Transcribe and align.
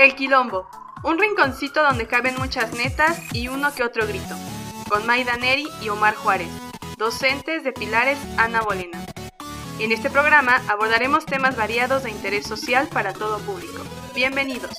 El 0.00 0.14
Quilombo, 0.14 0.66
un 1.02 1.18
rinconcito 1.18 1.82
donde 1.82 2.06
caben 2.06 2.34
muchas 2.38 2.72
netas 2.72 3.20
y 3.34 3.48
uno 3.48 3.74
que 3.74 3.84
otro 3.84 4.06
grito, 4.06 4.34
con 4.88 5.06
Maida 5.06 5.36
Neri 5.36 5.68
y 5.82 5.90
Omar 5.90 6.14
Juárez, 6.14 6.48
docentes 6.96 7.64
de 7.64 7.72
Pilares 7.72 8.18
Ana 8.38 8.62
Bolena. 8.62 8.98
En 9.78 9.92
este 9.92 10.08
programa 10.08 10.56
abordaremos 10.70 11.26
temas 11.26 11.54
variados 11.54 12.04
de 12.04 12.12
interés 12.12 12.46
social 12.46 12.88
para 12.88 13.12
todo 13.12 13.40
público. 13.40 13.82
Bienvenidos. 14.14 14.70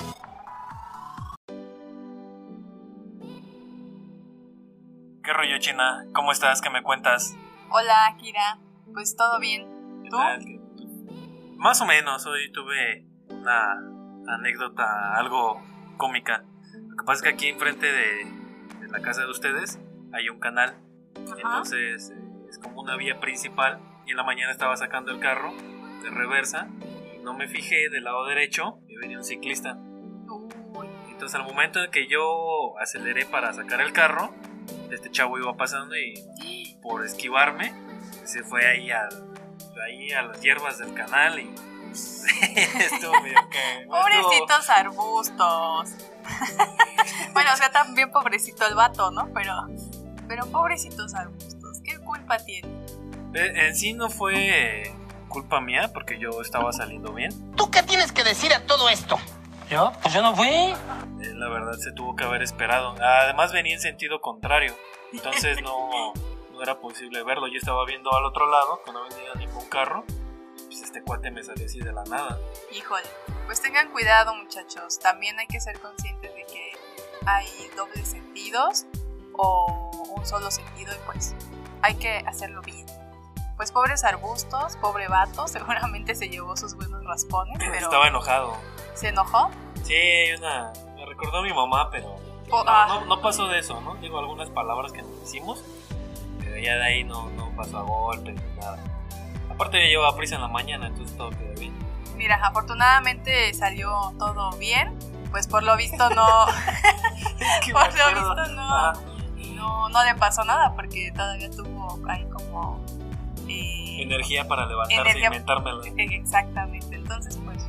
¿Qué 5.23 5.33
rollo, 5.33 5.59
China? 5.59 6.03
¿Cómo 6.15 6.31
estás? 6.31 6.61
¿Qué 6.61 6.71
me 6.71 6.81
cuentas? 6.81 7.35
Hola, 7.69 8.15
Kira. 8.19 8.57
Pues 8.91 9.15
todo 9.15 9.39
bien. 9.39 9.67
¿Qué 10.01 10.09
¿Tú? 10.09 10.17
Más 11.57 11.79
o 11.79 11.85
menos, 11.85 12.25
hoy 12.25 12.51
tuve 12.51 13.05
una 13.29 13.90
anécdota 14.35 15.15
algo 15.15 15.61
cómica. 15.97 16.43
Lo 16.73 16.95
que 16.95 17.03
pasa 17.05 17.17
es 17.17 17.21
que 17.23 17.29
aquí 17.29 17.47
enfrente 17.47 17.85
de, 17.85 18.25
de 18.79 18.87
la 18.89 19.01
casa 19.01 19.21
de 19.21 19.31
ustedes 19.31 19.79
hay 20.13 20.29
un 20.29 20.39
canal. 20.39 20.77
Ajá. 21.15 21.35
Entonces 21.35 22.11
eh, 22.11 22.47
es 22.49 22.57
como 22.59 22.81
una 22.81 22.95
vía 22.95 23.19
principal. 23.19 23.79
Y 24.05 24.11
en 24.11 24.17
la 24.17 24.23
mañana 24.23 24.51
estaba 24.51 24.75
sacando 24.77 25.11
el 25.11 25.19
carro 25.19 25.53
de 26.03 26.09
reversa. 26.09 26.67
Y 27.15 27.23
no 27.23 27.33
me 27.33 27.47
fijé 27.47 27.89
del 27.89 28.03
lado 28.03 28.25
derecho 28.25 28.79
y 28.87 28.95
venía 28.97 29.17
un 29.17 29.23
ciclista. 29.23 29.75
Uy, 29.75 30.87
Entonces 31.09 31.39
al 31.39 31.45
momento 31.45 31.83
en 31.83 31.91
que 31.91 32.07
yo 32.07 32.77
aceleré 32.79 33.25
para 33.25 33.53
sacar 33.53 33.81
el 33.81 33.93
carro, 33.93 34.33
este 34.89 35.09
chavo 35.11 35.37
iba 35.37 35.55
pasando 35.55 35.95
y 35.95 36.77
por 36.81 37.05
esquivarme 37.05 37.73
se 38.23 38.43
fue 38.43 38.65
ahí, 38.65 38.91
al, 38.91 39.09
ahí 39.85 40.11
a 40.11 40.23
las 40.23 40.41
hierbas 40.41 40.77
del 40.79 40.93
canal 40.93 41.39
y 41.39 41.53
estuvo 41.91 43.21
medio 43.21 43.49
que... 43.49 43.85
Pobrecitos 43.87 44.69
arbustos. 44.69 45.89
bueno, 47.33 47.49
o 47.53 47.57
sea, 47.57 47.71
también 47.71 48.11
pobrecito 48.11 48.65
el 48.67 48.75
vato, 48.75 49.11
¿no? 49.11 49.29
Pero, 49.33 49.53
pero 50.27 50.45
pobrecitos 50.47 51.13
arbustos. 51.13 51.79
¿Qué 51.83 51.97
culpa 51.99 52.37
tiene? 52.37 52.67
Eh, 53.33 53.67
En 53.67 53.75
sí 53.75 53.93
no 53.93 54.09
fue 54.09 54.93
culpa 55.27 55.61
mía 55.61 55.91
porque 55.93 56.19
yo 56.19 56.41
estaba 56.41 56.71
saliendo 56.73 57.13
bien. 57.13 57.31
¿Tú 57.55 57.69
qué 57.71 57.83
tienes 57.83 58.11
que 58.11 58.23
decir 58.23 58.53
a 58.53 58.65
todo 58.65 58.89
esto? 58.89 59.17
¿Yo? 59.69 59.93
Pues 60.01 60.13
yo 60.13 60.21
no 60.21 60.35
fui. 60.35 60.47
Eh, 60.49 60.75
La 61.35 61.47
verdad 61.49 61.73
se 61.79 61.91
tuvo 61.93 62.15
que 62.15 62.23
haber 62.25 62.41
esperado. 62.43 62.95
Además 63.01 63.53
venía 63.53 63.73
en 63.73 63.81
sentido 63.81 64.19
contrario. 64.21 64.75
Entonces 65.13 65.61
no, 65.61 66.13
no 66.51 66.61
era 66.61 66.79
posible 66.79 67.23
verlo. 67.23 67.47
Yo 67.47 67.57
estaba 67.57 67.85
viendo 67.85 68.13
al 68.13 68.25
otro 68.25 68.49
lado 68.51 68.81
que 68.85 68.91
no 68.91 69.03
venía 69.03 69.33
ningún 69.37 69.67
carro. 69.69 70.03
Pues 70.71 70.83
este 70.83 71.01
cuate 71.03 71.29
me 71.31 71.43
salió 71.43 71.65
así 71.65 71.81
de 71.81 71.91
la 71.91 72.05
nada. 72.05 72.39
Híjole, 72.71 73.03
pues 73.45 73.61
tengan 73.61 73.91
cuidado 73.91 74.33
muchachos. 74.35 74.99
También 74.99 75.37
hay 75.37 75.45
que 75.47 75.59
ser 75.59 75.77
conscientes 75.81 76.33
de 76.33 76.45
que 76.45 76.71
hay 77.25 77.45
dobles 77.75 78.07
sentidos 78.07 78.85
o 79.33 79.91
un 80.15 80.25
solo 80.25 80.49
sentido 80.49 80.93
y 80.93 80.97
pues 81.05 81.35
hay 81.81 81.95
que 81.95 82.19
hacerlo 82.25 82.61
bien. 82.61 82.85
Pues 83.57 83.73
pobres 83.73 84.05
arbustos, 84.05 84.77
pobre 84.77 85.09
vato, 85.09 85.45
seguramente 85.49 86.15
se 86.15 86.29
llevó 86.29 86.55
sus 86.55 86.75
buenos 86.75 87.03
raspones, 87.03 87.57
pero 87.59 87.75
Estaba 87.75 88.07
enojado. 88.07 88.55
se 88.93 89.09
enojó. 89.09 89.51
Sí, 89.83 90.31
una. 90.37 90.71
Me 90.95 91.05
recordó 91.05 91.39
a 91.39 91.41
mi 91.41 91.53
mamá, 91.53 91.89
pero. 91.91 92.15
Oh, 92.49 92.63
no, 92.63 92.71
ah. 92.71 92.85
no- 92.87 93.05
no 93.17 93.21
pasó 93.21 93.49
de 93.49 93.59
eso, 93.59 93.81
¿no? 93.81 93.95
Digo 93.95 94.19
algunas 94.19 94.49
palabras 94.49 94.93
que 94.93 95.01
nos 95.01 95.19
decimos. 95.19 95.61
Pero 96.39 96.57
ya 96.59 96.75
de 96.75 96.83
ahí 96.83 97.03
no, 97.03 97.29
no 97.31 97.53
pasó 97.57 97.79
a 97.79 97.81
golpes 97.81 98.35
ni 98.35 98.55
nada. 98.61 98.79
Aparte, 99.61 99.81
yo 99.83 99.87
llevaba 99.99 100.15
prisa 100.17 100.35
en 100.35 100.41
la 100.41 100.47
mañana, 100.47 100.87
entonces 100.87 101.15
todo 101.17 101.29
quedó 101.31 101.53
bien. 101.59 101.73
Mira, 102.15 102.35
afortunadamente 102.43 103.53
salió 103.53 104.13
todo 104.17 104.51
bien. 104.57 104.97
Pues 105.31 105.47
por 105.47 105.63
lo 105.63 105.77
visto 105.77 106.09
no, 106.09 106.45
Que 107.65 107.67
me 107.67 107.73
por 107.73 107.95
lo 107.95 108.03
acuerdo. 108.03 108.35
visto 108.35 108.53
no, 108.55 108.61
Ah, 108.75 108.93
no, 109.55 109.89
no 109.89 110.03
le 110.03 110.15
pasó 110.15 110.43
nada 110.43 110.73
porque 110.75 111.11
todavía 111.15 111.49
tuvo 111.51 111.99
ahí 112.09 112.25
como 112.25 112.83
eh, 113.47 114.01
energía 114.01 114.47
para 114.47 114.65
levantarse 114.65 115.01
Energía- 115.01 115.23
y 115.23 115.25
inventármela. 115.27 115.81
Exactamente. 115.97 116.95
Entonces, 116.95 117.39
pues, 117.45 117.65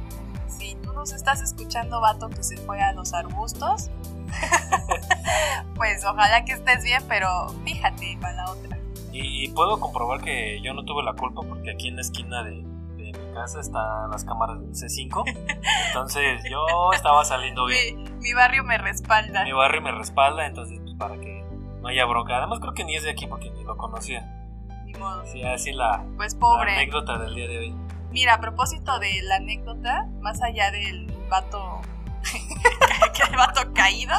si 0.49 0.75
tú 0.77 0.93
nos 0.93 1.13
estás 1.13 1.41
escuchando, 1.41 2.01
vato, 2.01 2.29
que 2.31 2.43
se 2.43 2.57
fue 2.57 2.81
a 2.81 2.93
los 2.93 3.13
arbustos, 3.15 3.91
pues 5.75 6.05
ojalá 6.05 6.45
que 6.45 6.53
estés 6.53 6.83
bien, 6.85 7.03
pero 7.09 7.49
fíjate 7.65 8.19
para 8.21 8.35
la 8.35 8.51
otra. 8.51 8.79
Y 9.13 9.49
puedo 9.51 9.79
comprobar 9.79 10.23
que 10.23 10.61
yo 10.63 10.73
no 10.75 10.85
tuve 10.85 11.03
la 11.03 11.13
culpa 11.13 11.43
porque 11.47 11.71
aquí 11.71 11.89
en 11.89 11.97
la 11.97 12.01
esquina 12.03 12.43
de, 12.43 12.63
de 12.97 13.13
mi 13.19 13.35
casa 13.35 13.61
están 13.61 14.11
las 14.11 14.25
cámaras 14.25 14.59
del 14.61 14.71
C5. 14.73 15.23
Entonces 15.89 16.43
yo 16.51 16.65
estaba 16.93 17.25
saliendo 17.25 17.67
bien. 17.67 18.03
Mi, 18.05 18.11
mi 18.29 18.33
barrio 18.33 18.65
me 18.65 18.79
respalda. 18.79 19.45
Mi 19.45 19.53
barrio 19.53 19.83
me 19.83 19.93
respalda, 19.93 20.47
entonces 20.47 20.81
pues, 20.83 20.95
para 20.95 21.17
que 21.19 21.45
no 21.83 21.89
haya 21.89 22.05
bronca. 22.07 22.39
Además 22.39 22.61
creo 22.61 22.73
que 22.75 22.85
ni 22.85 22.97
es 22.97 23.03
de 23.03 23.11
aquí 23.11 23.27
porque 23.27 23.51
ni 23.51 23.63
lo 23.65 23.77
conocía. 23.77 24.27
Ni 24.87 24.95
modo. 24.95 25.25
Sí, 25.27 25.43
así 25.43 25.73
la, 25.73 26.05
Pues 26.17 26.35
la 26.35 26.41
pobre. 26.41 26.73
anécdota 26.73 27.19
del 27.19 27.35
día 27.35 27.49
de 27.49 27.59
hoy. 27.59 27.75
Mira, 28.13 28.35
a 28.35 28.41
propósito 28.41 28.99
de 28.99 29.23
la 29.23 29.37
anécdota, 29.37 30.07
más 30.21 30.43
allá 30.43 30.71
del 30.71 31.07
vato, 31.31 31.81
que 32.23 33.23
el 33.31 33.37
vato 33.37 33.73
caído, 33.75 34.15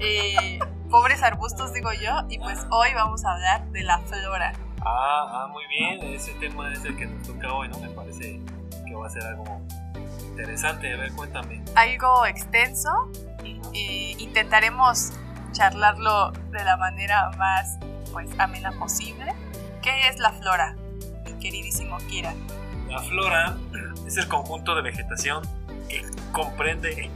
eh, 0.00 0.58
pobres 0.90 1.22
arbustos 1.22 1.72
digo 1.72 1.92
yo, 1.92 2.22
y 2.28 2.38
pues 2.38 2.66
hoy 2.70 2.88
vamos 2.94 3.24
a 3.24 3.32
hablar 3.32 3.66
de 3.70 3.82
la 3.82 3.98
flora. 4.00 4.52
Ah, 4.80 5.26
ah, 5.30 5.48
muy 5.50 5.66
bien. 5.66 6.02
Ese 6.14 6.32
tema 6.34 6.72
es 6.72 6.84
el 6.84 6.96
que 6.96 7.06
nos 7.06 7.26
toca 7.26 7.52
hoy, 7.52 7.68
¿no? 7.68 7.78
Me 7.78 7.88
parece 7.88 8.40
que 8.86 8.94
va 8.94 9.06
a 9.06 9.10
ser 9.10 9.24
algo 9.24 9.60
interesante. 10.28 10.92
A 10.92 10.96
ver, 10.96 11.12
cuéntame. 11.12 11.62
Algo 11.74 12.26
extenso, 12.26 13.10
eh, 13.44 14.14
intentaremos 14.18 15.12
charlarlo 15.52 16.30
de 16.50 16.64
la 16.64 16.76
manera 16.76 17.30
más 17.36 17.78
pues 18.12 18.28
amena 18.38 18.72
posible. 18.72 19.34
¿Qué 19.82 20.08
es 20.08 20.18
la 20.18 20.32
flora, 20.32 20.76
mi 21.24 21.32
queridísimo 21.34 21.98
Kira? 22.08 22.34
La 22.88 23.00
flora 23.02 23.56
es 24.06 24.16
el 24.16 24.28
conjunto 24.28 24.74
de 24.74 24.82
vegetación 24.82 25.42
que 25.88 26.04
comprende. 26.32 27.10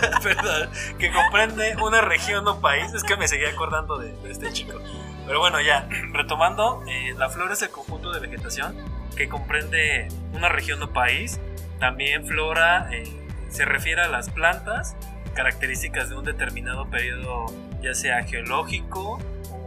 Perdón, 0.22 0.70
que 0.98 1.12
comprende 1.12 1.76
una 1.82 2.00
región 2.00 2.46
o 2.48 2.60
país. 2.60 2.92
Es 2.92 3.04
que 3.04 3.16
me 3.16 3.28
seguía 3.28 3.50
acordando 3.50 3.98
de, 3.98 4.12
de 4.12 4.30
este 4.30 4.52
chico. 4.52 4.80
Pero 5.26 5.40
bueno, 5.40 5.60
ya, 5.60 5.88
retomando, 6.12 6.82
eh, 6.86 7.14
la 7.16 7.28
flora 7.28 7.54
es 7.54 7.62
el 7.62 7.70
conjunto 7.70 8.12
de 8.12 8.20
vegetación 8.20 8.76
que 9.16 9.28
comprende 9.28 10.08
una 10.32 10.48
región 10.48 10.82
o 10.82 10.92
país. 10.92 11.40
También 11.80 12.26
flora 12.26 12.88
eh, 12.92 13.04
se 13.48 13.64
refiere 13.64 14.02
a 14.02 14.08
las 14.08 14.30
plantas, 14.30 14.96
características 15.34 16.10
de 16.10 16.16
un 16.16 16.24
determinado 16.24 16.88
periodo, 16.88 17.46
ya 17.82 17.94
sea 17.94 18.22
geológico 18.22 19.18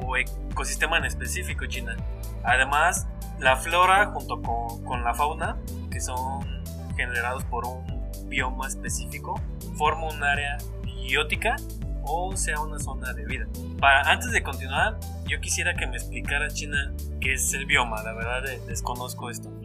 o 0.01 0.17
ecosistema 0.17 0.97
en 0.97 1.05
específico, 1.05 1.65
China. 1.65 1.95
Además, 2.43 3.07
la 3.39 3.57
flora 3.57 4.07
junto 4.07 4.41
con, 4.41 4.83
con 4.85 5.03
la 5.03 5.13
fauna, 5.13 5.57
que 5.91 5.99
son 5.99 6.63
generados 6.95 7.43
por 7.45 7.65
un 7.65 7.98
bioma 8.29 8.67
específico, 8.67 9.39
forma 9.77 10.07
un 10.07 10.23
área 10.23 10.57
biótica 10.83 11.55
o 12.03 12.35
sea 12.37 12.59
una 12.61 12.79
zona 12.79 13.13
de 13.13 13.25
vida. 13.25 13.45
Para, 13.79 14.01
antes 14.09 14.31
de 14.31 14.41
continuar, 14.41 14.99
yo 15.27 15.39
quisiera 15.41 15.75
que 15.75 15.85
me 15.85 15.97
explicara 15.97 16.47
China 16.49 16.91
qué 17.21 17.33
es 17.33 17.53
el 17.53 17.65
bioma, 17.65 18.01
la 18.03 18.13
verdad 18.13 18.41
de- 18.43 18.59
desconozco 18.67 19.29
esto. 19.29 19.49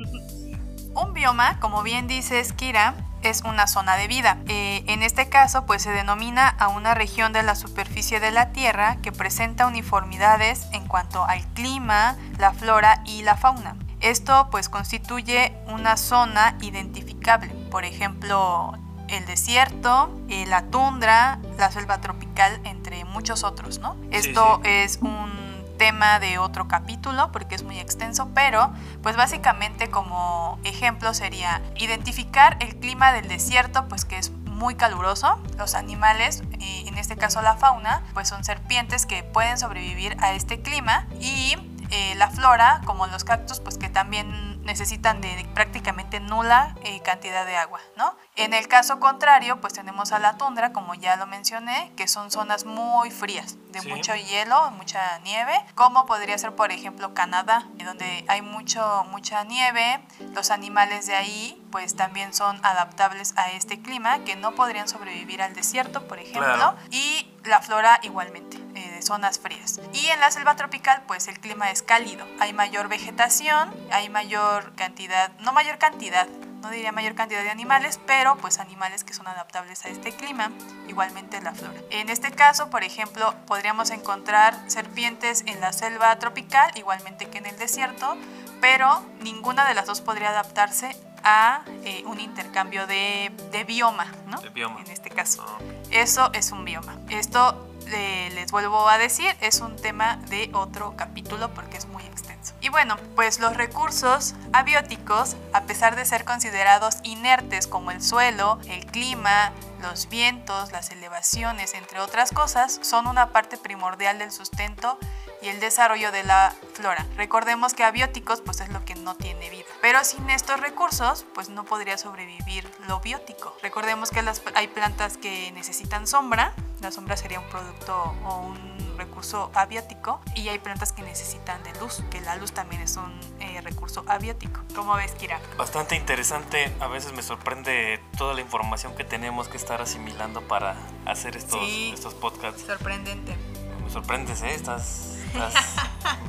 Un 0.95 1.13
bioma, 1.13 1.59
como 1.59 1.83
bien 1.83 2.07
dices 2.07 2.53
Kira, 2.53 2.95
es 3.23 3.43
una 3.43 3.67
zona 3.67 3.97
de 3.97 4.07
vida. 4.07 4.39
Eh, 4.47 4.85
en 4.87 5.03
este 5.03 5.29
caso, 5.29 5.67
pues 5.67 5.83
se 5.83 5.91
denomina 5.91 6.49
a 6.49 6.69
una 6.69 6.95
región 6.95 7.33
de 7.33 7.43
la 7.43 7.57
superficie 7.57 8.21
de 8.21 8.31
la 8.31 8.53
Tierra 8.53 8.99
que 9.03 9.11
presenta 9.11 9.67
uniformidades 9.67 10.69
en 10.73 10.87
cuanto 10.87 11.25
al 11.25 11.45
clima, 11.55 12.17
la 12.39 12.53
flora 12.53 13.03
y 13.07 13.23
la 13.23 13.37
fauna. 13.37 13.75
Esto 14.01 14.49
pues 14.53 14.69
constituye 14.69 15.53
una 15.67 15.97
zona 15.97 16.57
identificable, 16.61 17.51
por 17.75 17.85
ejemplo, 17.85 18.73
el 19.09 19.27
desierto, 19.27 20.09
eh, 20.29 20.47
la 20.47 20.67
tundra, 20.67 21.41
la 21.59 21.73
selva 21.73 22.01
tropical, 22.01 22.61
entre 22.63 23.05
muchos 23.05 23.43
otros, 23.43 23.81
¿no? 23.81 23.97
Esto 24.13 24.61
sí. 24.63 24.71
es 24.71 24.99
un 25.03 25.33
tema 25.77 26.21
de 26.21 26.39
otro 26.39 26.69
capítulo 26.69 27.33
porque 27.33 27.57
es 27.57 27.65
muy 27.65 27.81
extenso, 27.81 28.31
pero 28.33 28.73
pues 29.03 29.17
básicamente 29.17 29.91
como 29.91 30.61
ejemplo 30.63 31.13
sería 31.15 31.63
identificar 31.75 32.59
el 32.61 32.77
clima 32.77 33.13
del 33.13 33.27
desierto, 33.27 33.89
pues 33.89 34.05
que 34.05 34.19
es 34.19 34.31
muy 34.31 34.77
caluroso. 34.77 35.43
Los 35.59 35.75
animales, 35.75 36.45
eh, 36.61 36.85
en 36.87 36.97
este 36.97 37.17
caso 37.17 37.43
la 37.43 37.57
fauna, 37.57 38.05
pues 38.13 38.29
son 38.29 38.45
serpientes 38.45 39.05
que 39.05 39.25
pueden 39.25 39.59
sobrevivir 39.59 40.17
a 40.21 40.33
este 40.33 40.63
clima 40.63 41.09
y 41.19 41.57
eh, 41.91 42.15
la 42.15 42.31
flora, 42.31 42.83
como 42.85 43.09
los 43.09 43.25
cactus, 43.25 43.59
pues 43.59 43.79
que 43.79 43.89
también 43.89 44.54
necesitan 44.65 45.21
de 45.21 45.47
prácticamente 45.55 46.21
nula 46.21 46.75
eh, 46.83 47.01
cantidad 47.03 47.45
de 47.47 47.57
agua, 47.57 47.81
¿no? 47.97 48.15
En 48.37 48.53
el 48.55 48.67
caso 48.69 48.99
contrario, 48.99 49.61
pues 49.61 49.73
tenemos 49.75 50.13
a 50.13 50.19
la 50.19 50.37
tundra, 50.37 50.73
como 50.73 50.95
ya 50.95 51.17
lo 51.17 51.27
mencioné, 51.27 51.93
que 51.97 52.09
son 52.09 52.31
zonas 52.31 52.65
muy 52.65 53.11
frías, 53.11 53.57
de 53.71 53.81
Sí. 53.81 53.89
mucho 53.89 54.15
hielo, 54.15 54.71
mucha 54.73 55.19
nieve, 55.21 55.53
como 55.75 56.07
podría 56.07 56.37
ser, 56.39 56.55
por 56.57 56.73
ejemplo, 56.73 57.15
Canadá, 57.15 57.67
donde 57.85 58.25
hay 58.29 58.43
mucho, 58.43 59.05
mucha 59.11 59.45
nieve. 59.45 60.01
Los 60.33 60.51
animales 60.51 61.07
de 61.07 61.15
ahí, 61.17 61.63
pues 61.71 61.95
también 61.97 62.33
son 62.35 62.59
adaptables 62.65 63.35
a 63.37 63.51
este 63.51 63.81
clima, 63.83 64.21
que 64.25 64.37
no 64.37 64.53
podrían 64.53 64.89
sobrevivir 64.89 65.43
al 65.43 65.55
desierto, 65.55 66.07
por 66.09 66.19
ejemplo, 66.19 66.43
Claro. 66.55 66.77
y 66.91 67.31
la 67.45 67.61
flora 67.61 68.01
igualmente, 68.03 68.59
zonas 69.05 69.39
frías. 69.39 69.81
Y 69.93 70.07
en 70.07 70.21
la 70.21 70.31
selva 70.31 70.57
tropical, 70.57 71.03
pues 71.07 71.29
el 71.29 71.39
clima 71.39 71.71
es 71.71 71.83
cálido, 71.83 72.27
hay 72.41 72.53
mayor 72.53 72.89
vegetación, 72.89 73.73
hay 73.91 74.09
mayor 74.09 74.75
cantidad, 74.75 75.31
no 75.41 75.53
mayor 75.53 75.79
cantidad, 75.79 76.27
no 76.65 76.71
diría 76.71 76.93
mayor 76.93 77.15
cantidad 77.15 77.43
de 77.43 77.51
animales, 77.51 78.01
pero 78.07 78.37
pues 78.39 78.59
animales 78.59 79.05
que 79.05 79.13
son 79.13 79.29
adaptables 79.29 79.85
a 79.85 79.89
este 79.89 80.13
clima, 80.13 80.51
igualmente 80.89 81.41
la 81.43 81.55
flora. 81.55 81.79
En 81.91 82.09
este 82.09 82.31
caso, 82.31 82.71
por 82.71 82.85
ejemplo, 82.85 83.35
podríamos 83.47 83.91
encontrar 83.91 84.59
serpientes 84.67 85.45
en 85.47 85.61
la 85.61 85.73
selva 85.75 86.19
tropical, 86.19 86.71
igualmente 86.77 87.29
que 87.29 87.39
en 87.39 87.47
el 87.47 87.59
desierto, 87.59 88.17
pero 88.63 89.05
ninguna 89.21 89.69
de 89.69 89.75
las 89.75 89.87
dos 89.87 90.01
podría 90.01 90.31
adaptarse 90.31 90.97
a 91.23 91.65
eh, 91.85 92.03
un 92.07 92.21
intercambio 92.21 92.87
de, 92.87 93.31
de 93.51 93.65
bioma, 93.65 94.07
¿no? 94.27 94.41
De 94.41 94.51
bioma. 94.51 94.81
En 94.81 94.91
este 94.91 95.11
caso. 95.11 95.45
Eso 95.91 96.31
es 96.33 96.51
un 96.53 96.65
bioma. 96.65 96.97
Esto 97.09 97.74
eh, 97.93 98.31
les 98.35 98.51
vuelvo 98.51 98.89
a 98.89 98.99
decir, 98.99 99.35
es 99.41 99.61
un 99.61 99.77
tema 99.77 100.17
de 100.29 100.51
otro 100.53 100.95
capítulo 100.97 101.53
porque 101.55 101.77
es 101.77 101.87
muy 101.87 102.05
extenso. 102.05 102.55
Y 102.61 102.69
bueno, 102.69 102.97
pues 103.15 103.41
los 103.41 103.57
recursos 103.57 104.35
abióticos, 104.53 105.37
a 105.53 105.63
pesar 105.63 105.97
de 105.97 106.05
ser 106.05 106.25
considerados 106.25 106.97
inertes 107.03 107.67
como 107.67 107.91
el 107.91 108.03
suelo, 108.03 108.59
el 108.67 108.87
clima, 108.87 109.53
los 109.83 110.09
vientos, 110.09 110.73
las 110.73 110.91
elevaciones, 110.91 111.75
entre 111.75 112.01
otras 112.01 112.31
cosas, 112.33 112.81
son 112.83 113.07
una 113.07 113.31
parte 113.31 113.57
primordial 113.57 114.19
del 114.19 114.33
sustento 114.33 114.99
y 115.43 115.49
el 115.49 115.61
desarrollo 115.61 116.11
de 116.11 116.25
la 116.25 116.55
flora. 116.73 117.07
Recordemos 117.17 117.75
que 117.75 117.85
abióticos 117.85 118.41
pues 118.41 118.61
es 118.61 118.71
lo 118.71 118.85
que 118.85 118.95
no 118.95 119.15
tiene 119.15 119.51
vida. 119.51 119.67
Pero 119.83 120.03
sin 120.05 120.31
estos 120.31 120.59
recursos 120.61 121.27
pues 121.35 121.51
no 121.51 121.65
podría 121.65 121.99
sobrevivir 121.99 122.69
lo 122.89 123.01
biótico. 123.01 123.55
Recordemos 123.63 124.11
que 124.11 124.25
hay 124.55 124.69
plantas 124.69 125.19
que 125.19 125.53
necesitan 125.53 126.07
sombra, 126.07 126.55
la 126.85 126.93
sombra 126.93 127.17
sería 127.17 127.41
un 127.41 127.49
producto 127.49 127.97
o 128.25 128.39
un 128.41 128.95
recurso 128.99 129.51
abiótico 129.55 130.21
y 130.37 130.49
hay 130.49 130.59
plantas 130.59 130.93
que 130.93 131.03
necesitan 131.03 131.63
de 131.65 131.73
luz, 131.81 132.05
que 132.11 132.21
la 132.21 132.37
luz 132.37 132.53
también 132.53 132.83
es 132.83 132.97
un 132.97 133.19
eh, 133.41 133.61
recurso 133.63 134.05
abiótico. 134.07 134.61
¿Cómo 134.75 134.95
ves, 134.95 135.13
Kira? 135.13 135.41
Bastante 135.57 135.97
interesante, 135.97 136.71
a 136.81 136.87
veces 136.87 137.13
me 137.15 137.23
sorprende 137.23 138.01
toda 138.19 138.35
la 138.35 138.43
información 138.43 138.95
que 138.95 139.03
tenemos 139.03 139.49
que 139.49 139.57
estar 139.57 139.81
asimilando 139.81 140.43
para 140.43 140.77
hacer 141.07 141.37
estos, 141.37 141.59
Sí. 141.65 141.91
estos 141.95 142.13
podcasts. 142.15 142.63
Sorprendente. 142.67 143.35
Me 143.83 143.91
sorprendes, 143.91 144.43
¿eh? 144.43 144.55
Estás, 144.55 145.14
estás- 145.35 145.75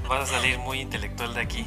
vas 0.08 0.30
a 0.30 0.34
salir 0.36 0.60
muy 0.60 0.80
intelectual 0.82 1.34
de 1.34 1.42
aquí. 1.42 1.66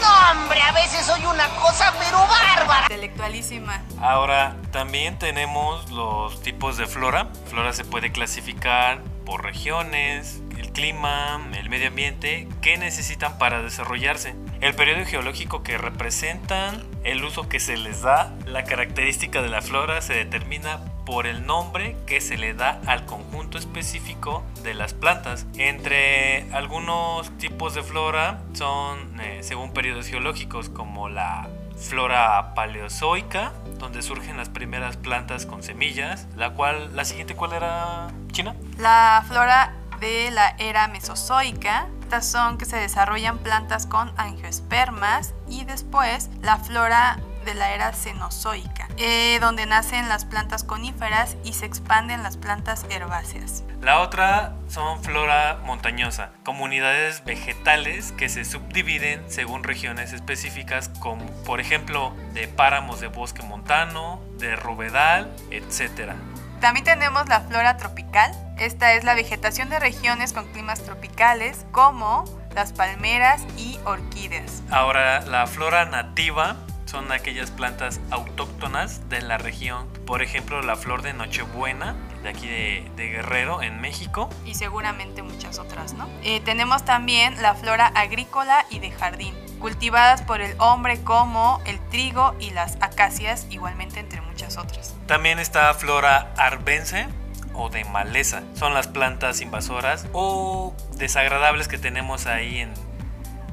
No, 0.00 0.30
hombre, 0.42 0.60
a 0.60 0.72
veces 0.72 1.06
soy 1.06 1.24
una 1.24 1.48
cosa, 1.60 1.92
pero 1.98 2.18
bárbara. 2.26 2.82
Intelectualísima. 2.82 3.82
Ahora, 4.00 4.56
también 4.70 5.18
tenemos 5.18 5.90
los 5.90 6.42
tipos 6.42 6.76
de 6.76 6.86
flora. 6.86 7.28
Flora 7.48 7.72
se 7.72 7.84
puede 7.84 8.12
clasificar 8.12 9.02
por 9.24 9.42
regiones, 9.42 10.40
el 10.58 10.72
clima, 10.72 11.40
el 11.54 11.70
medio 11.70 11.88
ambiente, 11.88 12.48
que 12.60 12.76
necesitan 12.76 13.38
para 13.38 13.62
desarrollarse. 13.62 14.34
El 14.60 14.74
periodo 14.74 15.04
geológico 15.06 15.62
que 15.62 15.78
representan, 15.78 16.86
el 17.04 17.24
uso 17.24 17.48
que 17.48 17.60
se 17.60 17.76
les 17.76 18.02
da, 18.02 18.34
la 18.46 18.64
característica 18.64 19.40
de 19.42 19.48
la 19.48 19.62
flora 19.62 20.00
se 20.02 20.14
determina 20.14 20.80
por 21.04 21.26
el 21.26 21.46
nombre 21.46 21.96
que 22.06 22.20
se 22.20 22.36
le 22.36 22.54
da 22.54 22.80
al 22.86 23.04
conjunto 23.06 23.58
específico 23.58 24.44
de 24.62 24.74
las 24.74 24.94
plantas. 24.94 25.46
Entre 25.56 26.50
algunos 26.52 27.30
tipos 27.38 27.74
de 27.74 27.82
flora 27.82 28.40
son 28.54 29.20
eh, 29.20 29.40
según 29.42 29.72
periodos 29.72 30.06
geológicos 30.06 30.68
como 30.68 31.08
la 31.08 31.48
flora 31.76 32.54
paleozoica, 32.54 33.52
donde 33.78 34.02
surgen 34.02 34.36
las 34.36 34.48
primeras 34.48 34.96
plantas 34.96 35.46
con 35.46 35.62
semillas, 35.62 36.26
la 36.36 36.50
cual, 36.50 36.94
la 36.94 37.04
siguiente 37.04 37.34
cuál 37.34 37.52
era 37.52 38.08
China? 38.32 38.54
La 38.78 39.24
flora 39.26 39.74
de 40.00 40.30
la 40.30 40.54
era 40.58 40.88
mesozoica. 40.88 41.88
Estas 42.02 42.26
son 42.26 42.58
que 42.58 42.64
se 42.64 42.76
desarrollan 42.76 43.38
plantas 43.38 43.86
con 43.86 44.12
angiospermas 44.16 45.34
y 45.48 45.64
después 45.64 46.30
la 46.42 46.58
flora 46.58 47.18
de 47.44 47.54
la 47.54 47.72
era 47.74 47.92
cenozoica, 47.92 48.88
eh, 48.96 49.38
donde 49.40 49.66
nacen 49.66 50.08
las 50.08 50.24
plantas 50.24 50.64
coníferas 50.64 51.36
y 51.44 51.52
se 51.52 51.66
expanden 51.66 52.22
las 52.22 52.36
plantas 52.36 52.84
herbáceas. 52.90 53.64
La 53.80 54.00
otra 54.00 54.54
son 54.68 55.02
flora 55.02 55.60
montañosa, 55.64 56.30
comunidades 56.42 57.22
vegetales 57.24 58.12
que 58.12 58.28
se 58.28 58.44
subdividen 58.44 59.22
según 59.28 59.62
regiones 59.62 60.12
específicas 60.12 60.90
como 61.00 61.26
por 61.44 61.60
ejemplo 61.60 62.14
de 62.32 62.48
páramos 62.48 63.00
de 63.00 63.08
bosque 63.08 63.42
montano, 63.42 64.20
de 64.38 64.56
rovedal, 64.56 65.30
etc. 65.50 66.12
También 66.60 66.84
tenemos 66.84 67.28
la 67.28 67.40
flora 67.40 67.76
tropical. 67.76 68.32
Esta 68.58 68.94
es 68.94 69.04
la 69.04 69.14
vegetación 69.14 69.68
de 69.68 69.78
regiones 69.78 70.32
con 70.32 70.46
climas 70.52 70.82
tropicales 70.82 71.66
como 71.72 72.24
las 72.54 72.72
palmeras 72.72 73.42
y 73.58 73.78
orquídeas. 73.84 74.62
Ahora, 74.70 75.20
la 75.22 75.46
flora 75.46 75.84
nativa 75.84 76.56
son 76.86 77.10
aquellas 77.12 77.50
plantas 77.50 78.00
autóctonas 78.10 79.08
de 79.08 79.22
la 79.22 79.38
región. 79.38 79.86
Por 80.06 80.22
ejemplo, 80.22 80.60
la 80.62 80.76
flor 80.76 81.02
de 81.02 81.12
Nochebuena, 81.14 81.94
de 82.22 82.28
aquí 82.28 82.46
de, 82.46 82.90
de 82.96 83.08
Guerrero, 83.08 83.62
en 83.62 83.80
México. 83.80 84.28
y 84.44 84.54
seguramente 84.54 85.22
muchas 85.22 85.58
otras, 85.58 85.94
¿no? 85.94 86.08
Eh, 86.22 86.40
tenemos 86.44 86.84
también 86.84 87.40
la 87.42 87.54
flora 87.54 87.86
agrícola 87.88 88.66
y 88.70 88.78
de 88.80 88.90
jardín, 88.90 89.34
cultivadas 89.60 90.22
por 90.22 90.40
el 90.40 90.54
hombre 90.60 91.00
como 91.02 91.60
el 91.64 91.78
trigo 91.88 92.34
y 92.38 92.50
las 92.50 92.76
acacias, 92.82 93.46
igualmente 93.50 94.00
entre 94.00 94.20
muchas 94.20 94.56
otras. 94.58 94.94
También 95.06 95.38
está 95.38 95.72
flora 95.74 96.32
arbense 96.36 97.06
o 97.54 97.70
de 97.70 97.84
maleza. 97.84 98.42
Son 98.54 98.74
las 98.74 98.88
plantas 98.88 99.40
invasoras 99.40 100.06
o 100.12 100.74
desagradables 100.96 101.68
que 101.68 101.78
tenemos 101.78 102.26
ahí 102.26 102.58
en, 102.58 102.72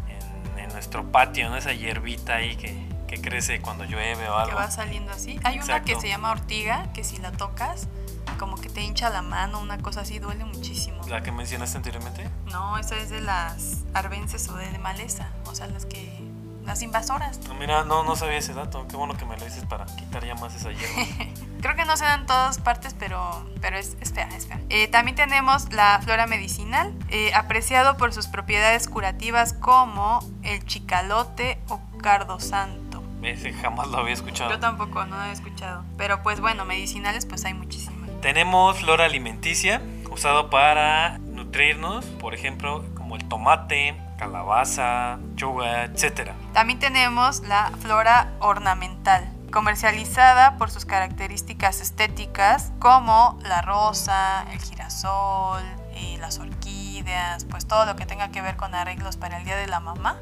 en- 0.10 0.60
en 0.60 0.70
nuestro 0.74 1.12
patio, 1.12 1.50
¿no? 1.50 1.58
Esa 1.58 1.74
hierbita 1.74 2.36
ahí 2.36 2.56
que, 2.56 2.76
que 3.12 3.22
crece 3.22 3.62
cuando 3.62 3.84
llueve 3.84 4.28
o 4.30 4.36
Que 4.36 4.42
algo. 4.42 4.56
va 4.58 4.72
saliendo 4.72 5.12
así. 5.12 5.40
Hay 5.44 5.60
una 5.60 5.84
que 5.84 6.00
se 6.00 6.08
llama 6.08 6.32
ortiga, 6.32 6.92
que 6.94 7.04
si 7.04 7.18
la 7.18 7.32
tocas, 7.32 7.88
como 8.40 8.56
que 8.56 8.70
te 8.70 8.82
hincha 8.82 9.10
la 9.10 9.22
mano, 9.22 9.60
una 9.60 9.78
cosa 9.78 10.02
así, 10.02 10.18
duele 10.20 10.46
muchísimo. 10.46 11.06
La 11.08 11.22
que 11.22 11.32
mencionaste 11.32 11.78
anteriormente. 11.78 12.30
No, 12.46 12.78
esa 12.78 12.96
es 12.98 13.10
de 13.10 13.20
las 13.22 13.80
arbences 13.94 14.48
o 14.50 14.56
de, 14.56 14.80
maleza, 14.80 15.30
o 15.46 15.54
sea, 15.54 15.68
las 15.68 15.86
que... 15.86 16.24
las 16.64 16.82
invasoras. 16.82 17.40
No, 17.50 17.54
mira, 17.56 17.84
no, 17.84 18.04
no 18.04 18.16
sabía 18.16 18.38
ese 18.38 18.54
dato. 18.54 18.88
Qué 18.88 18.96
bueno 18.96 19.16
que 19.18 19.26
me 19.26 19.38
lo 19.38 19.44
dices 19.44 19.66
para 19.66 19.86
quitar 19.86 20.26
ya 20.26 20.36
más 20.36 20.56
esa 20.56 20.72
hierba. 20.72 21.04
Creo 21.62 21.76
que 21.76 21.86
no 21.86 21.96
se 21.98 22.06
dan 22.06 22.26
todas 22.26 22.58
partes, 22.60 22.96
pero, 22.98 23.46
pero 23.60 23.78
es, 23.78 23.96
es 24.00 24.14
fea, 24.14 24.28
es 24.36 24.48
fea. 24.48 24.60
Eh, 24.70 24.88
también 24.88 25.16
tenemos 25.16 25.72
la 25.74 26.00
flora 26.02 26.26
medicinal, 26.26 26.92
eh, 27.10 27.34
apreciado 27.36 27.98
por 27.98 28.14
sus 28.14 28.28
propiedades 28.28 28.88
curativas 28.88 29.54
como 29.54 30.22
el 30.44 30.66
chicalote 30.66 31.60
o 31.68 31.80
cardosanto. 32.02 32.81
Ese 33.24 33.54
jamás 33.54 33.88
lo 33.88 34.00
había 34.00 34.14
escuchado. 34.14 34.50
Yo 34.50 34.60
tampoco, 34.60 35.06
no 35.06 35.18
lo 35.18 35.24
he 35.24 35.32
escuchado. 35.32 35.84
Pero 35.98 36.24
pues 36.24 36.42
bueno, 36.42 36.66
medicinales 36.66 37.26
pues 37.26 37.46
hay 37.46 37.54
muchísimas. 37.54 38.10
Tenemos 38.22 38.80
flora 38.80 39.06
alimenticia, 39.06 39.82
usado 40.10 40.50
para 40.50 41.18
nutrirnos, 41.20 42.06
por 42.06 42.34
ejemplo, 42.34 42.86
como 42.96 43.16
el 43.16 43.28
tomate, 43.28 43.96
calabaza, 44.18 45.20
chuga, 45.36 45.86
etc. 45.86 46.32
También 46.54 46.80
tenemos 46.80 47.42
la 47.42 47.72
flora 47.82 48.32
ornamental, 48.40 49.28
comercializada 49.52 50.58
por 50.58 50.70
sus 50.70 50.86
características 50.86 51.82
estéticas 51.82 52.72
como 52.80 53.40
la 53.44 53.62
rosa, 53.62 54.46
el 54.52 54.60
girasol, 54.60 55.64
y 55.96 56.18
las 56.18 56.40
orquídeas, 56.40 57.46
pues 57.46 57.68
todo 57.68 57.86
lo 57.86 57.96
que 57.96 58.06
tenga 58.06 58.30
que 58.30 58.42
ver 58.42 58.56
con 58.56 58.74
arreglos 58.74 59.18
para 59.18 59.38
el 59.38 59.46
Día 59.46 59.56
de 59.56 59.68
la 59.68 59.80
Mamá. 59.80 60.18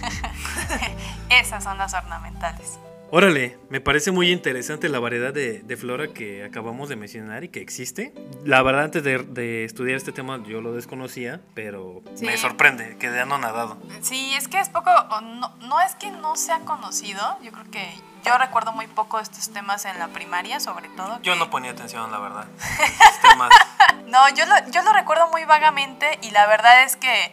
Esas 1.30 1.64
son 1.64 1.78
las 1.78 1.94
ornamentales. 1.94 2.78
Órale, 3.12 3.58
me 3.70 3.80
parece 3.80 4.12
muy 4.12 4.30
interesante 4.30 4.88
la 4.88 5.00
variedad 5.00 5.34
de, 5.34 5.62
de 5.62 5.76
flora 5.76 6.08
que 6.14 6.44
acabamos 6.44 6.88
de 6.88 6.94
mencionar 6.94 7.42
y 7.42 7.48
que 7.48 7.60
existe. 7.60 8.14
La 8.44 8.62
verdad, 8.62 8.84
antes 8.84 9.02
de, 9.02 9.18
de 9.18 9.64
estudiar 9.64 9.96
este 9.96 10.12
tema 10.12 10.40
yo 10.46 10.60
lo 10.60 10.72
desconocía, 10.72 11.40
pero 11.54 12.02
Sí. 12.14 12.24
me 12.26 12.36
sorprende, 12.36 12.96
quedé 12.98 13.20
anonadado. 13.20 13.78
Sí, 14.00 14.32
es 14.36 14.46
que 14.46 14.60
es 14.60 14.68
poco, 14.68 14.90
no, 15.22 15.56
no 15.56 15.80
es 15.80 15.96
que 15.96 16.12
no 16.12 16.36
sea 16.36 16.60
conocido, 16.60 17.36
yo 17.42 17.50
creo 17.50 17.68
que 17.72 17.84
yo 18.24 18.38
recuerdo 18.38 18.72
muy 18.72 18.86
poco 18.86 19.18
estos 19.18 19.50
temas 19.52 19.86
en 19.86 19.98
la 19.98 20.06
primaria, 20.08 20.60
sobre 20.60 20.88
todo. 20.90 21.20
Yo 21.22 21.32
que- 21.32 21.38
no 21.40 21.50
ponía 21.50 21.72
atención, 21.72 22.12
la 22.12 22.18
verdad. 22.20 22.46
Temas. 23.28 23.50
No, 24.06 24.28
yo 24.34 24.44
lo, 24.44 24.54
yo 24.72 24.82
lo 24.82 24.92
recuerdo 24.92 25.28
muy 25.30 25.44
vagamente 25.44 26.18
y 26.22 26.32
la 26.32 26.44
verdad 26.48 26.82
es 26.82 26.96
que 26.96 27.30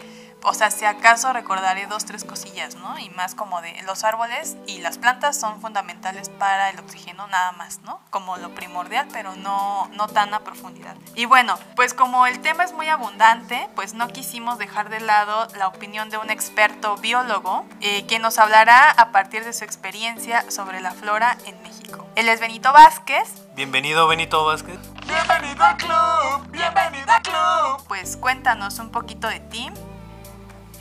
o 0.48 0.54
sea, 0.54 0.72
si 0.72 0.86
acaso 0.86 1.34
recordaré 1.34 1.88
dos, 1.88 2.06
tres 2.06 2.24
cosillas, 2.24 2.76
¿no? 2.76 2.98
Y 3.00 3.10
más 3.10 3.36
como 3.36 3.62
de 3.62 3.82
los 3.86 4.06
árboles 4.06 4.56
y 4.66 4.80
las 4.80 4.98
plantas 4.98 5.38
son 5.38 5.60
fundamentales 5.60 6.30
para 6.30 6.70
el 6.70 6.80
oxígeno 6.80 7.28
nada 7.28 7.52
más, 7.52 7.82
¿no? 7.82 8.00
Como 8.12 8.38
lo 8.38 8.52
primordial, 8.56 9.08
pero 9.12 9.36
no, 9.36 9.90
no 9.94 10.08
tan 10.08 10.34
a 10.34 10.40
profundidad. 10.40 10.96
Y 11.16 11.26
bueno, 11.26 11.60
pues 11.76 11.94
como 11.94 12.26
el 12.28 12.40
tema 12.40 12.64
es 12.64 12.72
muy 12.72 12.88
abundante, 12.88 13.68
pues 13.76 13.94
no 13.94 14.08
quisimos 14.08 14.58
dejar 14.58 14.90
de 14.90 15.02
lado 15.02 15.50
la 15.58 15.68
opinión 15.68 16.10
de 16.10 16.18
un 16.18 16.30
experto 16.30 16.96
biólogo 16.96 17.66
eh, 17.82 18.06
que 18.06 18.18
nos 18.18 18.38
hablará 18.40 18.92
a 18.92 19.12
partir 19.12 19.44
de 19.44 19.52
su 19.52 19.66
experiencia 19.66 20.50
sobre 20.50 20.80
la 20.80 20.92
flora 20.92 21.38
en 21.46 21.62
México. 21.62 22.08
Él 22.16 22.30
es 22.30 22.40
Benito 22.40 22.72
Vázquez. 22.72 23.34
Bienvenido 23.54 24.08
Benito 24.08 24.46
Vázquez. 24.46 24.80
Bienvenido 25.06 25.64
al 25.64 25.76
club, 25.76 26.52
bienvenido 26.52 27.12
al 27.12 27.22
club. 27.22 27.86
Pues 27.90 28.16
cuéntanos 28.16 28.80
un 28.80 28.92
poquito 28.92 29.28
de 29.28 29.42
ti. 29.42 29.70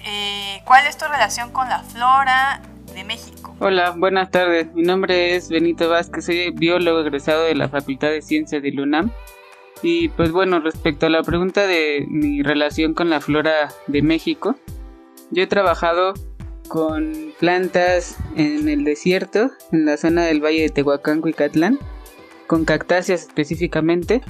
Eh, 0.08 0.62
¿Cuál 0.64 0.86
es 0.86 0.96
tu 0.96 1.04
relación 1.06 1.50
con 1.50 1.68
la 1.68 1.80
flora 1.82 2.62
de 2.94 3.02
México? 3.02 3.56
Hola, 3.58 3.90
buenas 3.90 4.30
tardes. 4.30 4.72
Mi 4.72 4.82
nombre 4.82 5.34
es 5.34 5.48
Benito 5.48 5.88
Vázquez, 5.88 6.26
soy 6.26 6.50
biólogo 6.50 7.00
egresado 7.00 7.42
de 7.42 7.56
la 7.56 7.68
Facultad 7.68 8.10
de 8.10 8.22
Ciencias 8.22 8.62
de 8.62 8.70
UNAM. 8.70 9.10
Y 9.82 10.10
pues 10.10 10.30
bueno, 10.30 10.60
respecto 10.60 11.06
a 11.06 11.10
la 11.10 11.25
pregunta 11.25 11.66
de 11.66 12.06
mi 12.08 12.40
relación 12.44 12.94
con 12.94 13.10
la 13.10 13.20
flora 13.20 13.72
de 13.88 14.02
México, 14.02 14.54
yo 15.32 15.42
he 15.42 15.48
trabajado 15.48 16.14
con 16.68 17.32
plantas 17.40 18.16
en 18.36 18.68
el 18.68 18.84
desierto, 18.84 19.50
en 19.72 19.86
la 19.86 19.96
zona 19.96 20.25
del 20.25 20.40
Valle 20.40 20.62
de 20.62 20.68
Tehuacán, 20.68 21.20
Cuicatlán, 21.20 21.80
con 22.46 22.64
cactáceas 22.64 23.22
específicamente. 23.22 24.22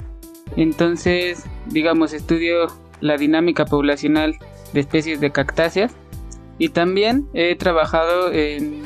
Entonces, 0.55 1.43
digamos, 1.67 2.13
estudio 2.13 2.67
la 2.99 3.15
dinámica 3.15 3.65
poblacional 3.65 4.39
de 4.73 4.79
especies 4.79 5.19
de 5.19 5.31
cactáceas 5.31 5.93
y 6.57 6.69
también 6.69 7.27
he 7.33 7.55
trabajado 7.55 8.31
en 8.31 8.81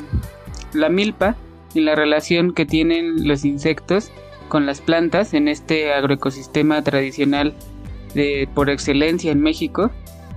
la 0.72 0.88
milpa 0.88 1.36
y 1.74 1.80
la 1.80 1.94
relación 1.94 2.52
que 2.52 2.66
tienen 2.66 3.26
los 3.26 3.44
insectos 3.44 4.10
con 4.48 4.66
las 4.66 4.80
plantas 4.80 5.32
en 5.32 5.48
este 5.48 5.92
agroecosistema 5.94 6.82
tradicional 6.82 7.54
de 8.14 8.48
por 8.54 8.68
excelencia 8.68 9.32
en 9.32 9.40
México 9.40 9.90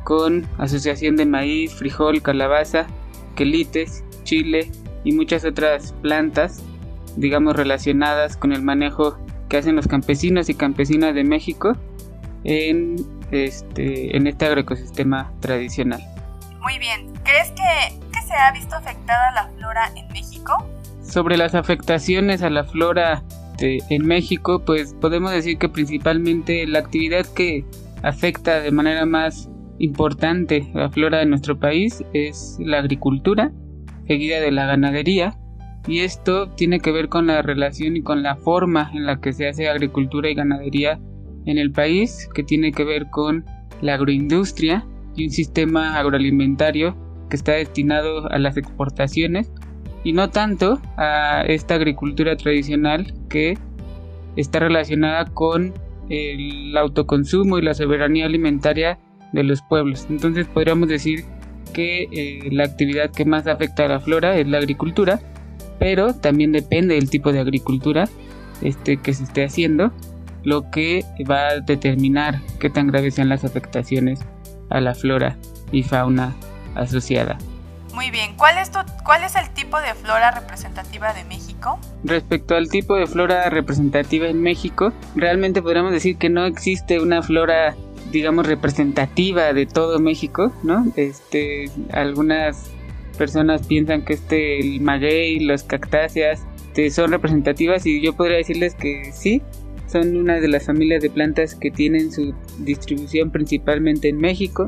con 0.04 0.48
asociación 0.58 1.16
de 1.16 1.26
maíz, 1.26 1.74
frijol, 1.74 2.22
calabaza, 2.22 2.88
quelites, 3.36 4.04
chile 4.24 4.72
y 5.04 5.12
muchas 5.12 5.44
otras 5.44 5.94
plantas 6.02 6.64
digamos 7.18 7.56
relacionadas 7.56 8.38
con 8.38 8.54
el 8.54 8.62
manejo 8.62 9.18
que 9.50 9.58
hacen 9.58 9.76
los 9.76 9.88
campesinos 9.88 10.50
y 10.50 10.54
campesinas 10.54 11.14
de 11.14 11.24
México 11.24 11.76
en 12.44 12.96
este, 13.32 14.16
en 14.16 14.28
este 14.28 14.46
agroecosistema 14.46 15.32
tradicional. 15.40 16.02
Muy 16.62 16.80
bien. 16.80 17.14
¿Crees 17.24 17.52
que, 17.52 18.00
que 18.12 18.22
se 18.22 18.34
ha 18.34 18.52
visto 18.52 18.76
afectada 18.76 19.32
la 19.32 19.48
flora 19.58 19.92
en 19.96 20.08
México? 20.10 20.66
Sobre 21.02 21.38
las 21.38 21.56
afectaciones 21.56 22.42
a 22.42 22.50
la 22.50 22.64
flora 22.64 23.24
de, 23.58 23.80
en 23.90 24.06
México, 24.06 24.64
pues 24.66 24.96
podemos 25.00 25.32
decir 25.32 25.58
que 25.58 25.70
principalmente 25.70 26.66
la 26.68 26.80
actividad 26.80 27.26
que 27.26 27.66
afecta 28.04 28.60
de 28.60 28.72
manera 28.72 29.06
más 29.06 29.50
importante 29.80 30.68
la 30.74 30.90
flora 30.90 31.20
de 31.20 31.26
nuestro 31.26 31.60
país 31.60 32.04
es 32.14 32.58
la 32.60 32.80
agricultura, 32.80 33.52
seguida 34.08 34.40
de 34.40 34.52
la 34.52 34.66
ganadería, 34.66 35.38
y 35.88 36.00
esto 36.00 36.50
tiene 36.50 36.80
que 36.80 36.92
ver 36.92 37.10
con 37.10 37.28
la 37.28 37.42
relación 37.42 37.96
y 37.96 38.02
con 38.02 38.24
la 38.24 38.36
forma 38.36 38.90
en 38.94 39.06
la 39.06 39.20
que 39.20 39.34
se 39.34 39.48
hace 39.48 39.70
agricultura 39.70 40.30
y 40.30 40.36
ganadería 40.36 41.00
en 41.46 41.58
el 41.58 41.72
país 41.72 42.28
que 42.34 42.44
tiene 42.44 42.72
que 42.72 42.84
ver 42.84 43.10
con 43.10 43.46
la 43.82 43.96
agroindustria 43.96 44.86
y 45.16 45.26
un 45.26 45.32
sistema 45.32 45.98
agroalimentario 45.98 46.96
que 47.30 47.36
está 47.36 47.54
destinado 47.54 48.30
a 48.32 48.38
las 48.38 48.58
exportaciones 48.58 49.52
y 50.04 50.14
no 50.14 50.30
tanto 50.30 50.80
a 50.98 51.44
esta 51.48 51.76
agricultura 51.76 52.36
tradicional 52.38 53.14
que 53.30 53.58
está 54.36 54.60
relacionada 54.60 55.26
con 55.26 55.74
el 56.10 56.76
autoconsumo 56.78 57.58
y 57.58 57.64
la 57.64 57.74
soberanía 57.74 58.26
alimentaria 58.26 59.00
de 59.34 59.44
los 59.44 59.62
pueblos. 59.64 60.06
Entonces 60.10 60.48
podríamos 60.48 60.90
decir 60.90 61.26
que 61.74 62.08
eh, 62.12 62.50
la 62.52 62.66
actividad 62.66 63.12
que 63.12 63.26
más 63.26 63.48
afecta 63.48 63.86
a 63.86 63.88
la 63.88 64.00
flora 64.00 64.38
es 64.38 64.48
la 64.48 64.60
agricultura, 64.60 65.20
pero 65.80 66.14
también 66.14 66.52
depende 66.52 66.96
del 66.96 67.10
tipo 67.10 67.34
de 67.34 67.40
agricultura 67.40 68.08
este, 68.62 68.98
que 68.98 69.14
se 69.14 69.24
esté 69.24 69.44
haciendo 69.44 69.92
lo 70.46 70.70
que 70.72 71.04
va 71.30 71.48
a 71.48 71.60
determinar 71.60 72.40
qué 72.60 72.70
tan 72.70 72.88
graves 72.88 73.16
sean 73.16 73.30
las 73.30 73.44
afectaciones 73.44 74.20
a 74.70 74.80
la 74.80 74.96
flora 74.96 75.38
y 75.72 75.84
fauna 75.84 76.34
asociada. 76.76 77.38
Muy 77.94 78.12
bien, 78.12 78.36
¿cuál 78.36 78.58
es, 78.58 78.72
¿cuál 79.04 79.24
es 79.24 79.36
el 79.36 79.50
tipo 79.52 79.80
de 79.80 79.94
flora 79.96 80.32
representativa 80.32 81.14
de 81.14 81.24
México? 81.26 81.80
Respecto 82.04 82.56
al 82.56 82.70
tipo 82.70 82.96
de 82.96 83.08
flora 83.08 83.50
representativa 83.50 84.28
en 84.28 84.42
México, 84.42 84.92
realmente 85.16 85.62
podríamos 85.62 85.92
decir 85.92 86.18
que 86.18 86.30
no 86.30 86.46
existe 86.46 87.00
una 87.00 87.22
flora, 87.22 87.76
digamos, 88.12 88.48
representativa 88.48 89.54
de 89.54 89.66
todo 89.66 90.00
México, 90.00 90.52
¿no? 90.64 90.86
Este, 90.98 91.72
algunas 91.94 92.70
personas 93.18 93.66
piensan 93.66 94.04
que 94.04 94.14
este, 94.14 94.60
el 94.60 94.82
maguey, 94.82 95.40
las 95.40 95.64
cactáceas, 95.64 96.44
este, 96.76 96.92
son 96.92 97.12
representativas 97.12 97.86
y 97.86 98.02
yo 98.02 98.12
podría 98.12 98.36
decirles 98.36 98.76
que 98.76 99.14
sí, 99.14 99.42
son 99.88 100.16
una 100.16 100.40
de 100.40 100.48
las 100.48 100.66
familias 100.66 101.02
de 101.02 101.10
plantas 101.10 101.56
que 101.56 101.72
tienen 101.72 102.12
su 102.12 102.34
distribución 102.60 103.32
principalmente 103.32 104.10
en 104.10 104.18
México. 104.18 104.68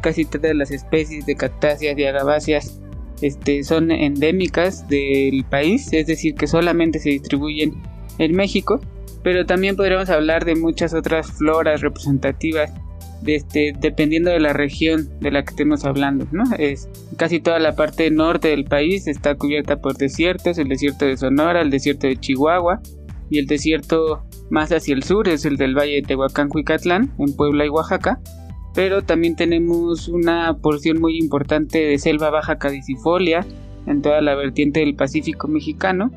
Casi 0.00 0.24
todas 0.24 0.54
las 0.54 0.70
especies 0.70 1.26
de 1.26 1.34
cactáceas 1.36 1.98
y 1.98 2.04
agaváceas 2.04 2.80
este, 3.22 3.62
son 3.64 3.90
endémicas 3.90 4.88
del 4.88 5.44
país, 5.44 5.92
es 5.92 6.06
decir, 6.06 6.34
que 6.34 6.46
solamente 6.46 6.98
se 6.98 7.10
distribuyen 7.10 7.74
en 8.18 8.34
México. 8.34 8.80
Pero 9.22 9.46
también 9.46 9.76
podríamos 9.76 10.10
hablar 10.10 10.44
de 10.44 10.54
muchas 10.54 10.92
otras 10.92 11.30
floras 11.32 11.80
representativas 11.80 12.70
este, 13.26 13.74
dependiendo 13.78 14.30
de 14.30 14.40
la 14.40 14.52
región 14.52 15.08
de 15.20 15.30
la 15.30 15.42
que 15.42 15.50
estemos 15.50 15.84
hablando, 15.84 16.26
¿no? 16.32 16.44
Es 16.58 16.88
casi 17.16 17.40
toda 17.40 17.58
la 17.58 17.74
parte 17.74 18.10
norte 18.10 18.48
del 18.48 18.64
país 18.64 19.06
está 19.06 19.34
cubierta 19.34 19.76
por 19.80 19.96
desiertos, 19.96 20.58
el 20.58 20.68
desierto 20.68 21.06
de 21.06 21.16
Sonora, 21.16 21.62
el 21.62 21.70
desierto 21.70 22.06
de 22.06 22.18
Chihuahua 22.18 22.82
y 23.30 23.38
el 23.38 23.46
desierto 23.46 24.24
más 24.50 24.72
hacia 24.72 24.94
el 24.94 25.02
sur 25.02 25.28
es 25.28 25.44
el 25.44 25.56
del 25.56 25.76
Valle 25.76 25.96
de 25.96 26.02
Tehuacán, 26.02 26.48
Cuicatlán, 26.48 27.12
en 27.18 27.34
Puebla 27.36 27.64
y 27.66 27.68
Oaxaca, 27.68 28.20
pero 28.74 29.02
también 29.02 29.36
tenemos 29.36 30.08
una 30.08 30.56
porción 30.58 31.00
muy 31.00 31.16
importante 31.18 31.78
de 31.78 31.98
selva 31.98 32.30
baja 32.30 32.58
caducifolia 32.58 33.46
en 33.86 34.02
toda 34.02 34.20
la 34.20 34.34
vertiente 34.34 34.80
del 34.80 34.96
Pacífico 34.96 35.48
mexicano 35.48 36.10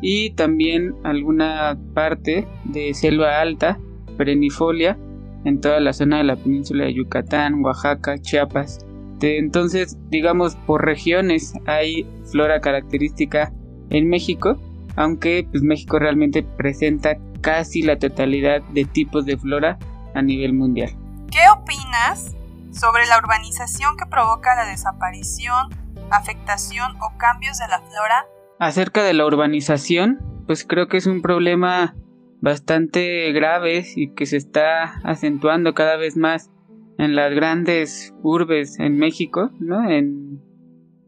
y 0.00 0.30
también 0.30 0.94
alguna 1.04 1.78
parte 1.94 2.46
de 2.64 2.92
selva 2.92 3.40
alta 3.40 3.78
perennifolia 4.18 4.98
en 5.44 5.60
toda 5.60 5.80
la 5.80 5.92
zona 5.92 6.18
de 6.18 6.24
la 6.24 6.36
península 6.36 6.84
de 6.84 6.94
Yucatán, 6.94 7.64
Oaxaca, 7.64 8.18
Chiapas. 8.18 8.84
entonces, 9.20 9.96
digamos, 10.10 10.56
por 10.66 10.84
regiones 10.84 11.54
hay 11.66 12.06
flora 12.24 12.60
característica 12.60 13.52
en 13.90 14.08
México, 14.08 14.56
aunque 14.96 15.46
pues, 15.50 15.62
México 15.62 15.98
realmente 15.98 16.42
presenta 16.42 17.16
casi 17.42 17.82
la 17.82 17.98
totalidad 17.98 18.62
de 18.72 18.86
tipos 18.86 19.26
de 19.26 19.36
flora 19.36 19.78
a 20.14 20.22
nivel 20.22 20.54
mundial. 20.54 20.90
¿Qué 21.30 21.40
opinas 21.54 22.34
sobre 22.70 23.06
la 23.06 23.18
urbanización 23.18 23.96
que 23.98 24.06
provoca 24.06 24.54
la 24.54 24.64
desaparición, 24.66 25.68
afectación 26.10 26.96
o 27.02 27.18
cambios 27.18 27.58
de 27.58 27.68
la 27.68 27.80
flora? 27.80 28.24
Acerca 28.58 29.02
de 29.02 29.12
la 29.12 29.26
urbanización, 29.26 30.20
pues 30.46 30.64
creo 30.64 30.88
que 30.88 30.96
es 30.96 31.06
un 31.06 31.20
problema 31.20 31.94
bastante 32.40 33.30
grave 33.32 33.84
y 33.94 34.14
que 34.14 34.26
se 34.26 34.36
está 34.36 35.00
acentuando 35.04 35.74
cada 35.74 35.96
vez 35.96 36.16
más 36.16 36.50
en 36.98 37.14
las 37.14 37.32
grandes 37.32 38.14
urbes 38.22 38.78
en 38.78 38.98
México, 38.98 39.50
¿no? 39.58 39.90
En, 39.90 40.40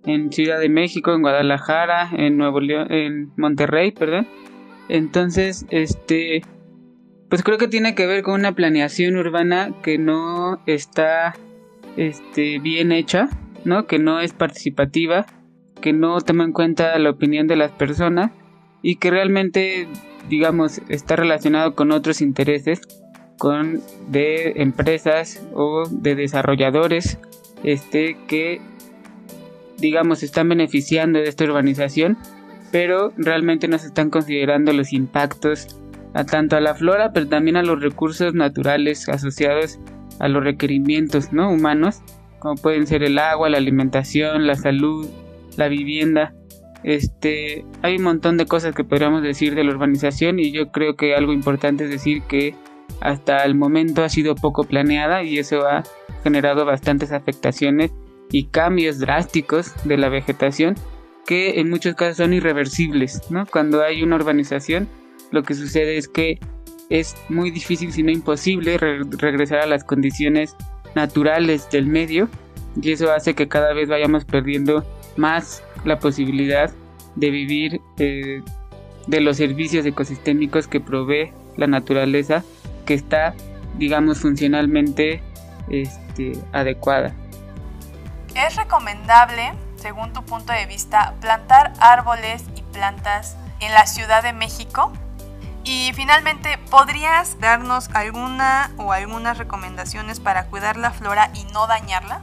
en 0.04 0.32
Ciudad 0.32 0.58
de 0.58 0.68
México, 0.68 1.12
en 1.12 1.22
Guadalajara, 1.22 2.10
en 2.12 2.36
Nuevo 2.36 2.60
León, 2.60 2.90
en 2.90 3.32
Monterrey, 3.36 3.92
perdón. 3.92 4.26
Entonces, 4.88 5.66
este, 5.70 6.42
pues 7.28 7.42
creo 7.42 7.58
que 7.58 7.68
tiene 7.68 7.94
que 7.94 8.06
ver 8.06 8.22
con 8.22 8.34
una 8.34 8.54
planeación 8.54 9.16
urbana 9.16 9.72
que 9.82 9.98
no 9.98 10.60
está, 10.66 11.34
este, 11.96 12.58
bien 12.58 12.92
hecha, 12.92 13.28
¿no? 13.64 13.86
Que 13.86 13.98
no 13.98 14.20
es 14.20 14.32
participativa, 14.32 15.26
que 15.80 15.92
no 15.92 16.20
toma 16.20 16.44
en 16.44 16.52
cuenta 16.52 16.98
la 16.98 17.10
opinión 17.10 17.46
de 17.46 17.56
las 17.56 17.70
personas 17.72 18.30
y 18.82 18.96
que 18.96 19.10
realmente, 19.10 19.88
digamos, 20.28 20.80
está 20.88 21.16
relacionado 21.16 21.74
con 21.74 21.90
otros 21.90 22.20
intereses, 22.20 22.80
con 23.38 23.80
de 24.08 24.52
empresas 24.56 25.42
o 25.54 25.88
de 25.88 26.14
desarrolladores, 26.14 27.18
este, 27.64 28.16
que, 28.28 28.60
digamos, 29.78 30.22
están 30.22 30.48
beneficiando 30.48 31.18
de 31.18 31.28
esta 31.28 31.44
urbanización 31.44 32.18
pero 32.70 33.12
realmente 33.16 33.68
no 33.68 33.78
se 33.78 33.88
están 33.88 34.10
considerando 34.10 34.72
los 34.72 34.92
impactos 34.92 35.78
a 36.14 36.24
tanto 36.24 36.56
a 36.56 36.60
la 36.60 36.74
flora, 36.74 37.12
pero 37.12 37.28
también 37.28 37.56
a 37.56 37.62
los 37.62 37.80
recursos 37.80 38.34
naturales 38.34 39.08
asociados 39.08 39.78
a 40.20 40.28
los 40.28 40.44
requerimientos 40.44 41.32
¿no? 41.32 41.50
humanos, 41.50 42.00
como 42.38 42.54
pueden 42.54 42.86
ser 42.86 43.02
el 43.02 43.18
agua, 43.18 43.48
la 43.48 43.58
alimentación, 43.58 44.46
la 44.46 44.54
salud, 44.54 45.08
la 45.56 45.68
vivienda. 45.68 46.34
Este, 46.82 47.64
hay 47.82 47.96
un 47.96 48.02
montón 48.02 48.36
de 48.36 48.46
cosas 48.46 48.74
que 48.74 48.84
podríamos 48.84 49.22
decir 49.22 49.54
de 49.54 49.64
la 49.64 49.70
urbanización 49.70 50.38
y 50.38 50.52
yo 50.52 50.70
creo 50.70 50.96
que 50.96 51.14
algo 51.14 51.32
importante 51.32 51.84
es 51.84 51.90
decir 51.90 52.22
que 52.22 52.54
hasta 53.00 53.44
el 53.44 53.54
momento 53.54 54.04
ha 54.04 54.08
sido 54.08 54.34
poco 54.34 54.64
planeada 54.64 55.22
y 55.22 55.38
eso 55.38 55.66
ha 55.66 55.82
generado 56.22 56.64
bastantes 56.64 57.12
afectaciones 57.12 57.92
y 58.30 58.46
cambios 58.46 58.98
drásticos 58.98 59.72
de 59.84 59.96
la 59.96 60.08
vegetación 60.08 60.74
que 61.26 61.60
en 61.60 61.70
muchos 61.70 61.94
casos 61.94 62.18
son 62.18 62.32
irreversibles, 62.32 63.30
¿no? 63.30 63.46
Cuando 63.46 63.82
hay 63.82 64.02
una 64.02 64.16
urbanización, 64.16 64.88
lo 65.30 65.42
que 65.42 65.54
sucede 65.54 65.96
es 65.96 66.08
que 66.08 66.38
es 66.90 67.16
muy 67.28 67.50
difícil, 67.50 67.92
si 67.92 68.02
no 68.02 68.10
imposible, 68.10 68.78
regresar 68.78 69.60
a 69.60 69.66
las 69.66 69.84
condiciones 69.84 70.54
naturales 70.94 71.68
del 71.70 71.86
medio 71.86 72.28
y 72.80 72.92
eso 72.92 73.10
hace 73.12 73.34
que 73.34 73.48
cada 73.48 73.72
vez 73.72 73.88
vayamos 73.88 74.24
perdiendo 74.24 74.84
más 75.16 75.62
la 75.84 75.98
posibilidad 75.98 76.70
de 77.16 77.30
vivir 77.30 77.80
eh, 77.98 78.42
de 79.06 79.20
los 79.20 79.36
servicios 79.36 79.86
ecosistémicos 79.86 80.66
que 80.66 80.80
provee 80.80 81.32
la 81.56 81.66
naturaleza 81.66 82.44
que 82.84 82.94
está 82.94 83.34
digamos 83.78 84.20
funcionalmente 84.20 85.22
este, 85.68 86.32
adecuada. 86.52 87.12
Es 88.34 88.56
recomendable, 88.56 89.52
según 89.84 90.14
tu 90.14 90.22
punto 90.22 90.50
de 90.50 90.64
vista, 90.64 91.12
plantar 91.20 91.74
árboles 91.78 92.42
y 92.56 92.62
plantas 92.72 93.36
en 93.60 93.70
la 93.74 93.84
Ciudad 93.84 94.22
de 94.22 94.32
México 94.32 94.90
y 95.62 95.90
finalmente, 95.92 96.48
¿podrías 96.70 97.38
darnos 97.38 97.90
alguna 97.94 98.70
o 98.78 98.92
algunas 98.92 99.36
recomendaciones 99.36 100.20
para 100.20 100.46
cuidar 100.46 100.78
la 100.78 100.90
flora 100.90 101.28
y 101.34 101.52
no 101.52 101.66
dañarla? 101.66 102.22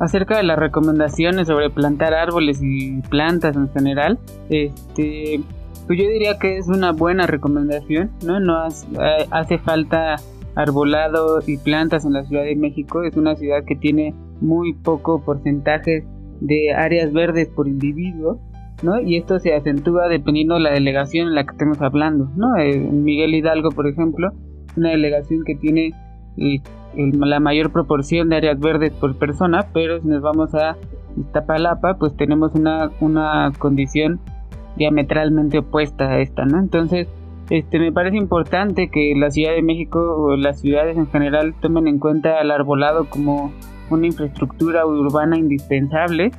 Acerca 0.00 0.38
de 0.38 0.42
las 0.42 0.58
recomendaciones 0.58 1.48
sobre 1.48 1.68
plantar 1.68 2.14
árboles 2.14 2.60
y 2.62 3.02
plantas 3.02 3.56
en 3.56 3.70
general, 3.74 4.18
este, 4.48 5.42
pues 5.86 5.98
yo 5.98 6.08
diría 6.08 6.38
que 6.38 6.56
es 6.56 6.68
una 6.68 6.92
buena 6.92 7.26
recomendación, 7.26 8.10
¿no? 8.24 8.40
No 8.40 8.66
eh, 8.66 9.28
hace 9.30 9.58
falta 9.58 10.16
arbolado 10.54 11.40
y 11.46 11.58
plantas 11.58 12.06
en 12.06 12.14
la 12.14 12.24
Ciudad 12.24 12.44
de 12.44 12.56
México, 12.56 13.02
es 13.02 13.18
una 13.18 13.36
ciudad 13.36 13.64
que 13.66 13.76
tiene 13.76 14.14
muy 14.40 14.72
poco 14.72 15.22
porcentaje 15.22 16.06
de 16.42 16.72
áreas 16.72 17.12
verdes 17.12 17.48
por 17.48 17.68
individuo 17.68 18.40
y 19.04 19.16
esto 19.16 19.38
se 19.38 19.54
acentúa 19.54 20.08
dependiendo 20.08 20.54
de 20.54 20.60
la 20.60 20.70
delegación 20.72 21.28
en 21.28 21.34
la 21.36 21.44
que 21.44 21.52
estemos 21.52 21.80
hablando, 21.80 22.28
¿no? 22.34 22.56
Eh, 22.56 22.78
Miguel 22.78 23.34
Hidalgo, 23.34 23.70
por 23.70 23.86
ejemplo, 23.86 24.32
una 24.76 24.90
delegación 24.90 25.44
que 25.44 25.54
tiene 25.54 25.92
la 26.96 27.40
mayor 27.40 27.70
proporción 27.72 28.28
de 28.28 28.36
áreas 28.36 28.58
verdes 28.58 28.92
por 28.92 29.16
persona, 29.16 29.68
pero 29.72 30.00
si 30.00 30.08
nos 30.08 30.20
vamos 30.20 30.52
a 30.54 30.76
Iztapalapa, 31.16 31.94
pues 31.98 32.16
tenemos 32.16 32.54
una, 32.54 32.90
una 33.00 33.52
condición 33.58 34.18
diametralmente 34.76 35.58
opuesta 35.58 36.10
a 36.10 36.18
esta, 36.18 36.44
¿no? 36.44 36.58
Entonces, 36.58 37.06
este, 37.50 37.78
me 37.78 37.92
parece 37.92 38.16
importante 38.16 38.88
que 38.88 39.14
la 39.16 39.30
Ciudad 39.30 39.52
de 39.52 39.62
México 39.62 39.98
o 40.00 40.36
las 40.36 40.60
ciudades 40.60 40.96
en 40.96 41.06
general 41.06 41.54
tomen 41.60 41.86
en 41.86 41.98
cuenta 41.98 42.40
el 42.40 42.50
arbolado 42.50 43.08
como 43.08 43.52
una 43.94 44.06
infraestructura 44.06 44.86
urbana 44.86 45.36
indispensable 45.36 46.32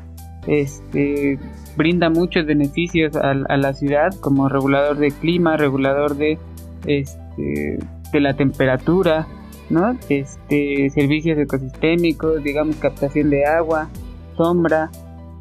este, 0.47 1.39
brinda 1.75 2.09
muchos 2.09 2.45
beneficios 2.45 3.15
a, 3.15 3.33
la 3.33 3.73
ciudad 3.73 4.13
como 4.19 4.49
regulador 4.49 4.97
de 4.97 5.11
clima, 5.11 5.57
regulador 5.57 6.15
de, 6.15 6.37
este, 6.85 7.79
de 8.11 8.19
la 8.19 8.33
temperatura, 8.35 9.27
¿no? 9.69 9.97
Este, 10.09 10.89
servicios 10.89 11.37
ecosistémicos, 11.37 12.43
digamos 12.43 12.75
captación 12.77 13.29
de 13.29 13.45
agua, 13.45 13.89
sombra, 14.37 14.91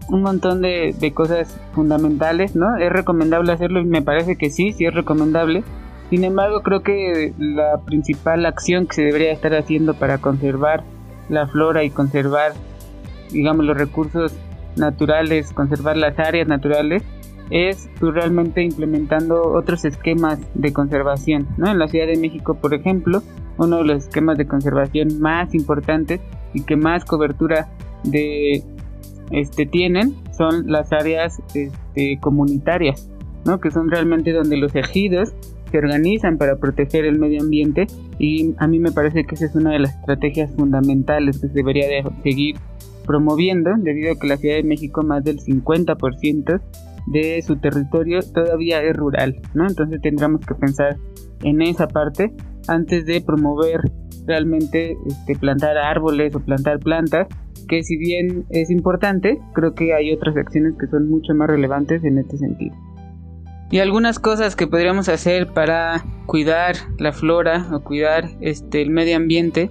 un 0.09 0.23
montón 0.23 0.63
de, 0.63 0.95
de, 0.99 1.13
cosas 1.13 1.59
fundamentales, 1.75 2.57
¿no? 2.57 2.77
Es 2.77 2.91
recomendable 2.91 3.53
hacerlo 3.53 3.81
y 3.81 3.85
me 3.85 4.03
parece 4.03 4.37
que 4.37 4.51
sí, 4.51 4.73
sí 4.73 4.87
es 4.87 4.95
recomendable. 4.95 5.65
Sin 6.11 6.25
embargo, 6.25 6.63
creo 6.63 6.83
que 6.83 7.33
la 7.39 7.79
principal 7.87 8.45
acción 8.45 8.87
que 8.87 8.97
se 8.97 9.03
debería 9.03 9.33
estar 9.33 9.55
haciendo 9.55 9.95
para 9.95 10.19
conservar 10.19 10.85
la 11.33 11.49
flora 11.49 11.83
y 11.83 11.91
conservar, 11.91 12.53
digamos, 13.31 13.65
los 13.65 13.77
recursos 13.77 14.33
naturales, 14.77 15.53
conservar 15.53 15.97
las 15.97 16.19
áreas 16.19 16.47
naturales, 16.47 17.03
es 17.51 17.89
tú 17.99 18.11
realmente 18.11 18.63
implementando 18.63 19.53
otros 19.53 19.85
esquemas 19.85 20.39
de 20.55 20.73
conservación. 20.73 21.49
¿no? 21.57 21.71
En 21.71 21.79
la 21.79 21.89
Ciudad 21.89 22.07
de 22.07 22.17
México, 22.17 22.55
por 22.55 22.75
ejemplo, 22.75 23.23
uno 23.59 23.79
de 23.79 23.85
los 23.85 24.05
esquemas 24.05 24.39
de 24.39 24.47
conservación 24.47 25.21
más 25.21 25.55
importantes 25.55 26.21
y 26.55 26.63
que 26.63 26.77
más 26.77 27.05
cobertura 27.05 27.69
de 28.05 28.65
este 29.31 29.67
tienen 29.67 30.17
son 30.37 30.71
las 30.71 30.93
áreas 30.93 31.41
este, 31.55 32.19
comunitarias, 32.21 33.11
¿no? 33.45 33.61
que 33.61 33.71
son 33.71 33.91
realmente 33.91 34.33
donde 34.33 34.57
los 34.57 34.75
ejidos 34.75 35.35
se 35.73 35.79
organizan 35.79 36.39
para 36.39 36.57
proteger 36.57 37.07
el 37.07 37.19
medio 37.19 37.41
ambiente 37.41 37.87
y 38.19 38.55
a 38.59 38.69
mí 38.69 38.79
me 38.79 38.93
parece 38.93 39.25
que 39.25 39.35
esa 39.35 39.47
es 39.47 39.57
una 39.57 39.73
de 39.73 39.81
las 39.81 39.97
estrategias 39.97 40.53
fundamentales 40.55 41.41
que 41.41 41.49
se 41.49 41.55
debería 41.55 41.89
de 41.89 42.05
seguir 42.23 42.57
promoviendo 43.07 43.71
debido 43.79 44.13
a 44.13 44.17
que 44.21 44.29
la 44.29 44.37
Ciudad 44.37 44.57
de 44.57 44.63
México 44.63 45.03
más 45.03 45.25
del 45.25 45.41
50% 45.41 46.61
de 47.07 47.43
su 47.43 47.57
territorio 47.57 48.21
todavía 48.23 48.83
es 48.83 48.95
rural, 48.95 49.41
¿no? 49.55 49.67
Entonces 49.67 50.01
tendremos 50.01 50.47
que 50.47 50.55
pensar 50.55 50.99
en 51.43 51.63
esa 51.63 51.89
parte 51.89 52.33
antes 52.69 53.07
de 53.07 53.21
promover 53.21 53.81
realmente 54.27 54.97
este, 55.07 55.35
plantar 55.37 55.77
árboles 55.79 56.35
o 56.37 56.41
plantar 56.41 56.79
plantas, 56.79 57.27
que 57.67 57.83
si 57.83 57.97
bien 57.97 58.45
es 58.51 58.71
importante, 58.71 59.41
creo 59.55 59.75
que 59.75 59.95
hay 59.95 60.13
otras 60.13 60.37
acciones 60.37 60.75
que 60.79 60.87
son 60.87 61.09
mucho 61.09 61.35
más 61.35 61.49
relevantes 61.49 62.05
en 62.05 62.19
este 62.19 62.37
sentido. 62.37 62.77
Y 63.73 63.81
algunas 63.81 64.21
cosas 64.21 64.55
que 64.55 64.69
podríamos 64.69 65.09
hacer 65.09 65.49
para 65.49 66.05
cuidar 66.27 66.77
la 66.99 67.13
flora 67.13 67.67
o 67.73 67.81
cuidar 67.81 68.31
este, 68.41 68.83
el 68.83 68.91
medio 68.91 69.17
ambiente 69.17 69.71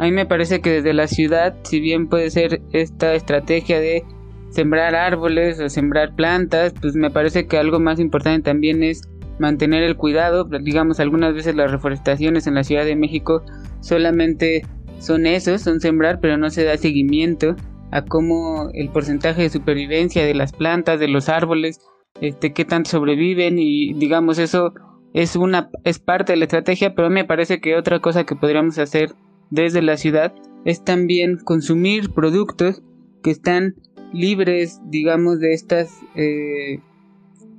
a 0.00 0.04
mí 0.04 0.12
me 0.12 0.24
parece 0.24 0.62
que 0.62 0.70
desde 0.70 0.94
la 0.94 1.08
ciudad, 1.08 1.56
si 1.62 1.78
bien 1.78 2.08
puede 2.08 2.30
ser 2.30 2.62
esta 2.72 3.12
estrategia 3.12 3.78
de 3.80 4.02
sembrar 4.48 4.94
árboles 4.94 5.60
o 5.60 5.68
sembrar 5.68 6.16
plantas, 6.16 6.72
pues 6.80 6.94
me 6.94 7.10
parece 7.10 7.46
que 7.46 7.58
algo 7.58 7.80
más 7.80 8.00
importante 8.00 8.40
también 8.40 8.82
es 8.82 9.02
mantener 9.38 9.82
el 9.82 9.98
cuidado. 9.98 10.44
Digamos, 10.44 11.00
algunas 11.00 11.34
veces 11.34 11.54
las 11.54 11.70
reforestaciones 11.70 12.46
en 12.46 12.54
la 12.54 12.64
Ciudad 12.64 12.86
de 12.86 12.96
México 12.96 13.42
solamente 13.80 14.62
son 15.00 15.26
esos, 15.26 15.60
son 15.60 15.82
sembrar, 15.82 16.18
pero 16.18 16.38
no 16.38 16.48
se 16.48 16.64
da 16.64 16.78
seguimiento 16.78 17.54
a 17.90 18.00
cómo 18.00 18.70
el 18.72 18.88
porcentaje 18.88 19.42
de 19.42 19.50
supervivencia 19.50 20.24
de 20.24 20.32
las 20.32 20.52
plantas, 20.52 20.98
de 20.98 21.08
los 21.08 21.28
árboles, 21.28 21.78
este, 22.20 22.52
qué 22.52 22.64
tanto 22.64 22.90
sobreviven 22.90 23.58
y 23.58 23.94
digamos 23.94 24.38
eso 24.38 24.72
es 25.12 25.36
una 25.36 25.70
es 25.84 25.98
parte 25.98 26.32
de 26.32 26.38
la 26.38 26.44
estrategia, 26.44 26.94
pero 26.94 27.10
me 27.10 27.24
parece 27.24 27.60
que 27.60 27.76
otra 27.76 28.00
cosa 28.00 28.24
que 28.24 28.36
podríamos 28.36 28.78
hacer 28.78 29.14
desde 29.50 29.82
la 29.82 29.96
ciudad 29.96 30.34
es 30.64 30.84
también 30.84 31.38
consumir 31.38 32.10
productos 32.10 32.82
que 33.22 33.30
están 33.30 33.74
libres, 34.12 34.80
digamos, 34.84 35.40
de 35.40 35.52
estas 35.52 36.00
eh, 36.14 36.80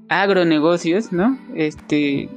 agronegocios, 0.10 1.12
¿no? 1.12 1.38
Este, 1.56 2.30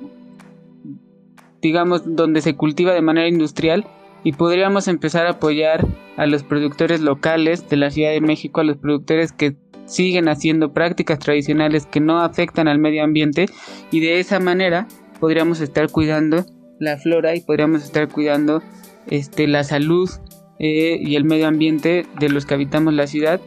digamos, 1.61 2.03
donde 2.05 2.41
se 2.41 2.57
cultiva 2.57 2.93
de 2.93 3.03
manera 3.03 3.29
industrial 3.29 3.87
y 4.23 4.33
podríamos 4.33 4.89
empezar 4.89 5.27
a 5.27 5.33
apoyar 5.33 5.87
a 6.17 6.27
los 6.27 6.43
productores 6.43 7.01
locales 7.01 7.69
de 7.69 7.77
la 7.77 7.91
Ciudad 7.91 8.11
de 8.11 8.21
México, 8.21 8.61
a 8.61 8.65
los 8.65 8.79
productores 8.79 9.33
que 9.33 9.57
siguen 9.87 10.29
haciendo 10.29 10.73
prácticas 10.73 11.19
tradicionales 11.19 11.87
que 11.87 12.01
no 12.01 12.21
afectan 12.21 12.69
al 12.69 12.79
medio 12.79 13.05
ambiente 13.05 13.47
y 13.91 14.01
de 14.01 14.21
esa 14.21 14.41
manera 14.41 14.87
podríamos 15.21 15.61
estar 15.61 15.91
cuidando 15.91 16.45
la 16.79 16.97
flora 16.97 17.35
y 17.35 17.41
podríamos 17.41 17.85
estar 17.85 18.09
cuidando 18.09 18.63
este, 19.07 19.47
la 19.47 19.65
salud 19.65 20.11
eh, 20.59 20.99
y 21.01 21.17
el 21.17 21.25
medio 21.25 21.47
ambiente 21.47 22.07
de 22.19 22.29
los 22.29 22.47
que 22.47 22.55
habitamos 22.55 22.95
la 22.95 23.07
ciudad. 23.07 23.41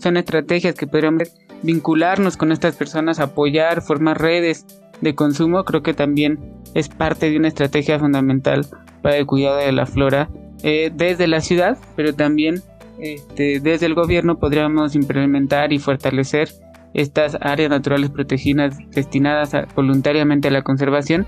son 0.00 0.16
estrategias 0.16 0.74
que 0.74 0.86
podríamos 0.86 1.32
vincularnos 1.62 2.36
con 2.36 2.52
estas 2.52 2.76
personas, 2.76 3.18
apoyar, 3.18 3.82
formar 3.82 4.20
redes 4.20 4.66
de 5.00 5.14
consumo. 5.14 5.64
Creo 5.64 5.82
que 5.82 5.94
también 5.94 6.38
es 6.74 6.88
parte 6.88 7.30
de 7.30 7.36
una 7.36 7.48
estrategia 7.48 7.98
fundamental 7.98 8.66
para 9.02 9.16
el 9.16 9.26
cuidado 9.26 9.58
de 9.58 9.72
la 9.72 9.86
flora 9.86 10.30
eh, 10.62 10.90
desde 10.94 11.26
la 11.26 11.40
ciudad, 11.40 11.78
pero 11.94 12.14
también 12.14 12.62
este, 12.98 13.60
desde 13.60 13.86
el 13.86 13.94
gobierno 13.94 14.38
podríamos 14.38 14.94
implementar 14.94 15.72
y 15.72 15.78
fortalecer 15.78 16.50
estas 16.94 17.36
áreas 17.40 17.70
naturales 17.70 18.10
protegidas 18.10 18.76
destinadas 18.90 19.52
voluntariamente 19.74 20.48
a 20.48 20.50
la 20.50 20.62
conservación. 20.62 21.26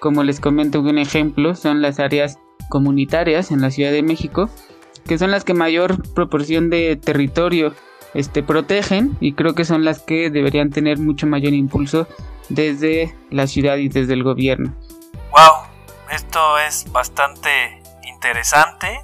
Como 0.00 0.22
les 0.22 0.40
comento 0.40 0.80
un 0.80 0.98
ejemplo, 0.98 1.54
son 1.54 1.82
las 1.82 2.00
áreas 2.00 2.38
comunitarias 2.70 3.50
en 3.50 3.60
la 3.60 3.70
Ciudad 3.70 3.92
de 3.92 4.02
México, 4.02 4.48
que 5.06 5.18
son 5.18 5.30
las 5.30 5.44
que 5.44 5.52
mayor 5.52 6.02
proporción 6.14 6.70
de 6.70 6.96
territorio 6.96 7.74
este, 8.14 8.42
protegen 8.42 9.16
y 9.20 9.34
creo 9.34 9.54
que 9.54 9.64
son 9.64 9.84
las 9.84 10.00
que 10.00 10.30
deberían 10.30 10.70
tener 10.70 10.98
mucho 10.98 11.26
mayor 11.26 11.52
impulso 11.52 12.08
desde 12.48 13.14
la 13.30 13.46
ciudad 13.46 13.76
y 13.76 13.88
desde 13.88 14.14
el 14.14 14.22
gobierno. 14.22 14.74
Wow, 15.30 15.68
esto 16.10 16.58
es 16.58 16.90
bastante 16.90 17.50
interesante. 18.08 19.00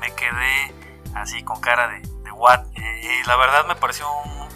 Me 0.00 0.08
quedé 0.14 0.75
así 1.16 1.42
con 1.42 1.60
cara 1.60 1.88
de, 1.88 2.16
Watt. 2.32 2.66
Eh, 2.76 3.20
y 3.22 3.26
la 3.26 3.36
verdad 3.36 3.66
me 3.66 3.76
pareció 3.76 4.06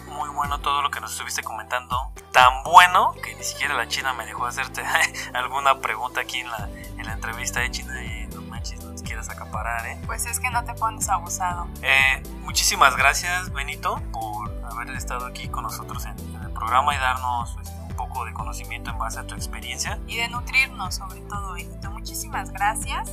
muy 0.07 0.29
bueno 0.29 0.59
todo 0.59 0.83
lo 0.83 0.91
que 0.91 0.99
nos 0.99 1.13
estuviste 1.13 1.41
comentando. 1.41 1.97
Tan 2.31 2.63
bueno 2.63 3.13
que 3.23 3.33
ni 3.35 3.43
siquiera 3.43 3.73
la 3.73 3.87
China 3.87 4.13
me 4.13 4.23
dejó 4.25 4.45
hacerte 4.45 4.83
alguna 5.33 5.79
pregunta 5.79 6.21
aquí 6.21 6.41
en 6.41 6.51
la, 6.51 6.69
en 6.97 7.05
la 7.05 7.13
entrevista 7.13 7.59
de 7.59 7.71
China. 7.71 8.03
Y 8.03 8.27
no 8.27 8.41
manches, 8.43 8.83
no 8.83 8.93
te 8.93 9.01
quieras 9.01 9.29
acaparar, 9.29 9.87
¿eh? 9.87 9.99
Pues 10.05 10.27
es 10.27 10.39
que 10.39 10.51
no 10.51 10.63
te 10.63 10.75
pones 10.75 11.09
abusado. 11.09 11.67
Eh, 11.81 12.21
muchísimas 12.41 12.95
gracias, 12.95 13.51
Benito, 13.51 13.99
por 14.11 14.51
haber 14.71 14.95
estado 14.95 15.25
aquí 15.25 15.47
con 15.47 15.63
nosotros 15.63 16.05
en, 16.05 16.19
en 16.35 16.43
el 16.43 16.51
programa 16.51 16.93
y 16.95 16.99
darnos 16.99 17.51
pues, 17.55 17.67
un 17.69 17.95
poco 17.95 18.25
de 18.25 18.33
conocimiento 18.33 18.91
en 18.91 18.99
base 18.99 19.19
a 19.19 19.23
tu 19.25 19.33
experiencia. 19.33 19.97
Y 20.05 20.17
de 20.17 20.27
nutrirnos 20.29 20.93
sobre 20.93 21.21
todo, 21.21 21.53
Benito. 21.53 21.89
Muchísimas 21.89 22.51
gracias. 22.51 23.11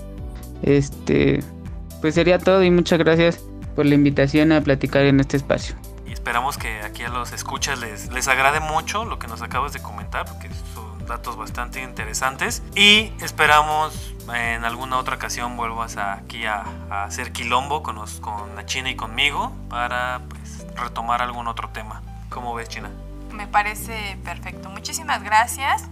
Este, 0.63 1.43
pues 2.01 2.15
sería 2.15 2.39
todo 2.39 2.63
y 2.63 2.71
muchas 2.71 2.99
gracias 2.99 3.41
por 3.75 3.87
la 3.87 3.95
invitación 3.95 4.53
a 4.53 4.61
platicar 4.61 5.03
en 5.05 5.21
este 5.21 5.37
espacio. 5.37 5.77
Y 6.07 6.13
esperamos 6.13 6.57
que 6.59 6.81
aquí 6.83 7.05
a 7.05 7.09
los 7.11 7.33
escuchas 7.33 7.79
les, 7.79 8.11
les 8.11 8.29
agrade 8.29 8.61
mucho 8.61 9.05
lo 9.05 9.19
que 9.19 9.27
nos 9.29 9.43
acabas 9.43 9.73
de 9.73 9.81
comentar, 9.81 10.25
porque 10.27 10.49
son 10.75 11.07
datos 11.07 11.37
bastante 11.37 11.83
interesantes. 11.83 12.63
Y 12.75 13.13
esperamos 13.21 14.15
en 14.35 14.65
alguna 14.65 14.97
otra 14.99 15.17
ocasión 15.17 15.57
vuelvas 15.57 15.97
aquí 15.97 16.45
a, 16.47 16.65
a 16.91 17.05
hacer 17.05 17.33
quilombo 17.33 17.83
con, 17.83 17.97
los- 17.97 18.21
con 18.21 18.57
la 18.57 18.67
China 18.67 18.91
y 18.91 18.97
conmigo 18.97 19.53
para 19.71 20.21
pues, 20.29 20.67
retomar 20.77 21.23
algún 21.23 21.47
otro 21.47 21.69
tema. 21.71 22.03
¿Cómo 22.31 22.55
ves, 22.55 22.69
China? 22.69 22.91
Me 23.33 23.47
parece 23.47 24.19
perfecto. 24.25 24.69
Muchísimas 24.71 25.23
gracias. 25.23 25.89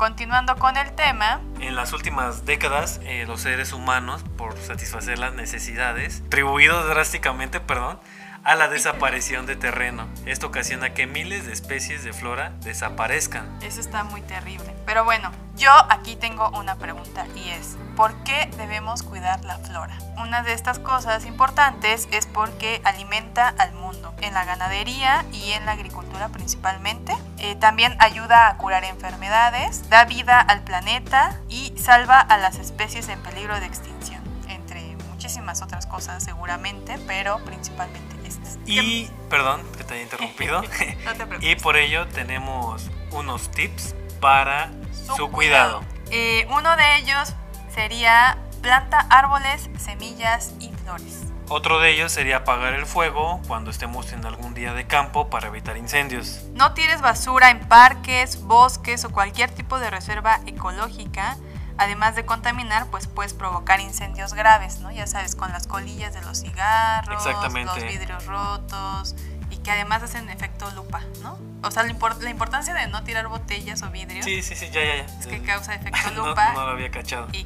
Continuando 0.00 0.56
con 0.56 0.78
el 0.78 0.92
tema, 0.92 1.42
En 1.60 1.76
las 1.76 1.92
últimas 1.92 2.46
décadas, 2.46 3.00
eh, 3.04 3.26
los 3.26 3.42
seres 3.42 3.74
humanos, 3.74 4.24
por 4.38 4.56
satisfacer 4.56 5.18
las 5.18 5.34
necesidades, 5.34 6.22
atribuidos 6.24 6.88
drásticamente, 6.88 7.60
perdón, 7.60 8.00
a 8.42 8.54
la 8.54 8.68
desaparición 8.68 9.44
de 9.44 9.56
terreno. 9.56 10.08
Esto 10.24 10.46
ocasiona 10.46 10.94
que 10.94 11.06
miles 11.06 11.44
de 11.44 11.52
especies 11.52 12.02
de 12.02 12.14
flora 12.14 12.54
desaparezcan. 12.62 13.58
eso 13.60 13.78
está 13.78 14.02
muy 14.04 14.22
terrible. 14.22 14.74
Pero 14.86 15.04
bueno, 15.04 15.32
yo 15.54 15.70
aquí 15.90 16.16
tengo 16.16 16.48
una 16.58 16.76
pregunta 16.76 17.26
y 17.36 17.50
es, 17.50 17.76
¿por 17.94 18.14
qué 18.24 18.50
debemos 18.56 19.02
cuidar 19.02 19.44
la 19.44 19.58
flora? 19.58 19.98
Una 20.16 20.42
de 20.42 20.54
estas 20.54 20.78
cosas 20.78 21.26
importantes 21.26 22.08
es 22.10 22.24
porque 22.24 22.80
alimenta 22.84 23.48
al 23.48 23.74
mundo, 23.74 24.14
en 24.22 24.32
la 24.32 24.46
ganadería 24.46 25.26
y 25.30 25.52
en 25.52 25.66
la 25.66 25.72
agricultura 25.72 26.30
principalmente. 26.30 27.12
Eh, 27.42 27.56
también 27.56 27.96
ayuda 28.00 28.48
a 28.48 28.56
curar 28.58 28.84
enfermedades, 28.84 29.88
da 29.88 30.04
vida 30.04 30.40
al 30.40 30.62
planeta 30.62 31.40
y 31.48 31.72
salva 31.78 32.20
a 32.20 32.36
las 32.36 32.58
especies 32.58 33.08
en 33.08 33.22
peligro 33.22 33.58
de 33.58 33.64
extinción, 33.64 34.22
entre 34.46 34.94
muchísimas 35.08 35.62
otras 35.62 35.86
cosas 35.86 36.22
seguramente, 36.22 36.98
pero 37.06 37.42
principalmente 37.46 38.16
estas. 38.28 38.58
Y, 38.66 39.08
perdón 39.30 39.62
que 39.76 39.84
te 39.84 39.94
haya 39.94 40.02
interrumpido, 40.02 40.62
No 40.62 40.68
te 40.68 40.84
y 41.22 41.26
preocupes. 41.26 41.62
por 41.62 41.76
ello 41.78 42.06
tenemos 42.08 42.90
unos 43.12 43.50
tips 43.50 43.94
para 44.20 44.70
su, 45.16 45.30
cuidado. 45.30 45.82
Eh, 46.10 46.46
uno 46.50 46.76
de 46.76 46.96
ellos 46.98 47.34
sería 47.74 48.36
planta 48.60 49.06
árboles, 49.08 49.70
semillas 49.78 50.52
y 50.60 50.68
flores. 50.84 51.19
Otro 51.52 51.80
de 51.80 51.90
ellos 51.90 52.12
sería 52.12 52.38
apagar 52.38 52.74
el 52.74 52.86
fuego 52.86 53.40
cuando 53.48 53.72
estemos 53.72 54.12
en 54.12 54.24
algún 54.24 54.54
día 54.54 54.72
de 54.72 54.86
campo 54.86 55.28
para 55.30 55.48
evitar 55.48 55.76
incendios. 55.76 56.42
No 56.54 56.74
tires 56.74 57.00
basura 57.00 57.50
en 57.50 57.58
parques, 57.58 58.40
bosques 58.42 59.04
o 59.04 59.10
cualquier 59.10 59.50
tipo 59.50 59.80
de 59.80 59.90
reserva 59.90 60.38
ecológica. 60.46 61.36
Además 61.76 62.14
de 62.14 62.24
contaminar, 62.24 62.86
pues 62.92 63.08
puedes 63.08 63.34
provocar 63.34 63.80
incendios 63.80 64.32
graves, 64.34 64.78
¿no? 64.78 64.92
Ya 64.92 65.08
sabes, 65.08 65.34
con 65.34 65.50
las 65.50 65.66
colillas 65.66 66.14
de 66.14 66.20
los 66.22 66.40
cigarros, 66.40 67.26
Exactamente. 67.26 67.72
los 67.74 67.82
vidrios 67.90 68.26
rotos 68.26 69.16
y 69.50 69.56
que 69.56 69.72
además 69.72 70.04
hacen 70.04 70.28
efecto 70.30 70.70
lupa, 70.76 71.00
¿no? 71.22 71.36
O 71.64 71.70
sea, 71.72 71.82
la, 71.82 71.90
impor- 71.92 72.18
la 72.20 72.30
importancia 72.30 72.74
de 72.74 72.86
no 72.86 73.02
tirar 73.02 73.26
botellas 73.26 73.82
o 73.82 73.90
vidrios 73.90 74.24
Sí, 74.24 74.40
sí, 74.42 74.54
sí, 74.54 74.70
ya, 74.70 74.84
ya, 74.84 74.96
ya. 74.98 75.18
es 75.18 75.26
que 75.26 75.42
causa 75.42 75.74
efecto 75.74 76.10
lupa 76.14 76.52
no 76.52 76.64
lo 76.66 76.70
había 76.72 76.90
cachado. 76.92 77.26
y 77.32 77.44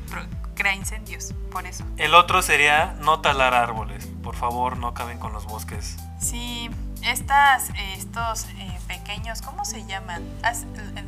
crea 0.55 0.75
incendios, 0.75 1.33
por 1.53 1.67
eso. 1.67 1.85
El 1.97 2.15
otro 2.15 2.43
sería 2.43 2.97
no 3.01 3.21
talar 3.21 3.55
árboles. 3.55 4.07
Por 4.23 4.37
favor, 4.37 4.77
no 4.79 4.95
caben 4.95 5.19
con 5.19 5.33
los 5.33 5.45
bosques. 5.47 5.97
Sí, 6.21 6.71
estas, 7.03 7.71
eh, 7.71 7.95
estos 7.97 8.45
eh, 8.59 8.79
pequeños, 8.89 9.43
¿cómo 9.43 9.65
se 9.65 9.85
llaman? 9.87 10.23
As- 10.43 10.65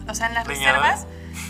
O 0.09 0.15
sea, 0.15 0.27
en 0.29 0.35
las 0.35 0.47
¿Leñadores? 0.47 1.07
reservas, 1.07 1.07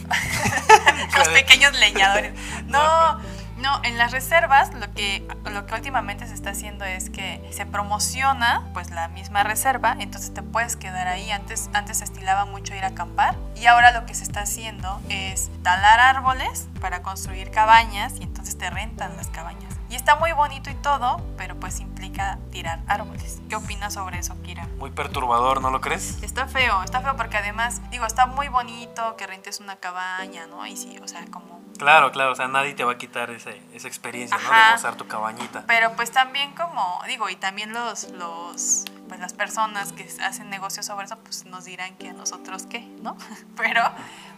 los 1.18 1.28
pequeños 1.28 1.72
leñadores. 1.78 2.32
No, 2.66 3.18
no, 3.58 3.80
en 3.84 3.96
las 3.96 4.12
reservas 4.12 4.74
lo 4.74 4.92
que, 4.92 5.26
lo 5.50 5.66
que 5.66 5.74
últimamente 5.74 6.26
se 6.26 6.34
está 6.34 6.50
haciendo 6.50 6.84
es 6.84 7.10
que 7.10 7.46
se 7.52 7.64
promociona 7.64 8.68
pues 8.74 8.90
la 8.90 9.08
misma 9.08 9.42
reserva, 9.44 9.96
entonces 9.98 10.34
te 10.34 10.42
puedes 10.42 10.76
quedar 10.76 11.08
ahí. 11.08 11.30
Antes, 11.30 11.70
antes 11.72 11.98
se 11.98 12.04
estilaba 12.04 12.44
mucho 12.44 12.74
ir 12.74 12.84
a 12.84 12.88
acampar 12.88 13.36
y 13.56 13.66
ahora 13.66 13.92
lo 13.92 14.06
que 14.06 14.14
se 14.14 14.24
está 14.24 14.40
haciendo 14.40 15.00
es 15.08 15.50
talar 15.62 16.00
árboles 16.00 16.68
para 16.80 17.02
construir 17.02 17.50
cabañas 17.50 18.14
y 18.20 18.24
entonces 18.24 18.58
te 18.58 18.68
rentan 18.68 19.16
las 19.16 19.28
cabañas. 19.28 19.76
Y 19.88 19.94
está 19.94 20.16
muy 20.16 20.32
bonito 20.32 20.68
y 20.68 20.74
todo, 20.74 21.22
pero 21.36 21.58
pues 21.58 21.80
implica 21.80 22.38
tirar 22.50 22.80
árboles. 22.88 23.40
¿Qué 23.48 23.54
opinas 23.56 23.94
sobre 23.94 24.18
eso, 24.18 24.34
Kira? 24.42 24.66
Muy 24.78 24.90
perturbador, 24.90 25.62
¿no 25.62 25.70
lo 25.70 25.80
crees? 25.80 26.22
Está 26.22 26.48
feo, 26.48 26.82
está 26.82 27.00
feo 27.00 27.16
porque 27.16 27.36
además, 27.36 27.80
digo, 27.90 28.04
está 28.04 28.26
muy 28.26 28.48
bonito 28.48 29.16
que 29.16 29.26
rentes 29.26 29.60
una 29.60 29.76
cabaña, 29.76 30.46
¿no? 30.48 30.66
Y 30.66 30.76
sí, 30.76 30.98
o 31.02 31.08
sea, 31.08 31.24
como... 31.30 31.55
Claro, 31.78 32.10
claro, 32.12 32.32
o 32.32 32.34
sea, 32.34 32.48
nadie 32.48 32.74
te 32.74 32.84
va 32.84 32.92
a 32.92 32.98
quitar 32.98 33.30
ese- 33.30 33.62
esa 33.72 33.88
experiencia, 33.88 34.36
¿no? 34.38 34.44
De 34.44 34.72
gozar 34.72 34.94
tu 34.96 35.06
cabañita. 35.06 35.64
Pero 35.66 35.92
pues 35.96 36.10
también 36.10 36.52
como, 36.54 37.00
digo, 37.06 37.28
y 37.28 37.36
también 37.36 37.72
los, 37.72 38.10
los, 38.10 38.84
pues 39.08 39.20
las 39.20 39.32
personas 39.34 39.92
que 39.92 40.08
hacen 40.22 40.50
negocios 40.50 40.86
sobre 40.86 41.06
eso, 41.06 41.18
pues 41.18 41.44
nos 41.46 41.64
dirán 41.64 41.96
que 41.96 42.08
a 42.08 42.12
nosotros 42.12 42.66
qué, 42.68 42.80
¿no? 43.02 43.16
Pero, 43.56 43.82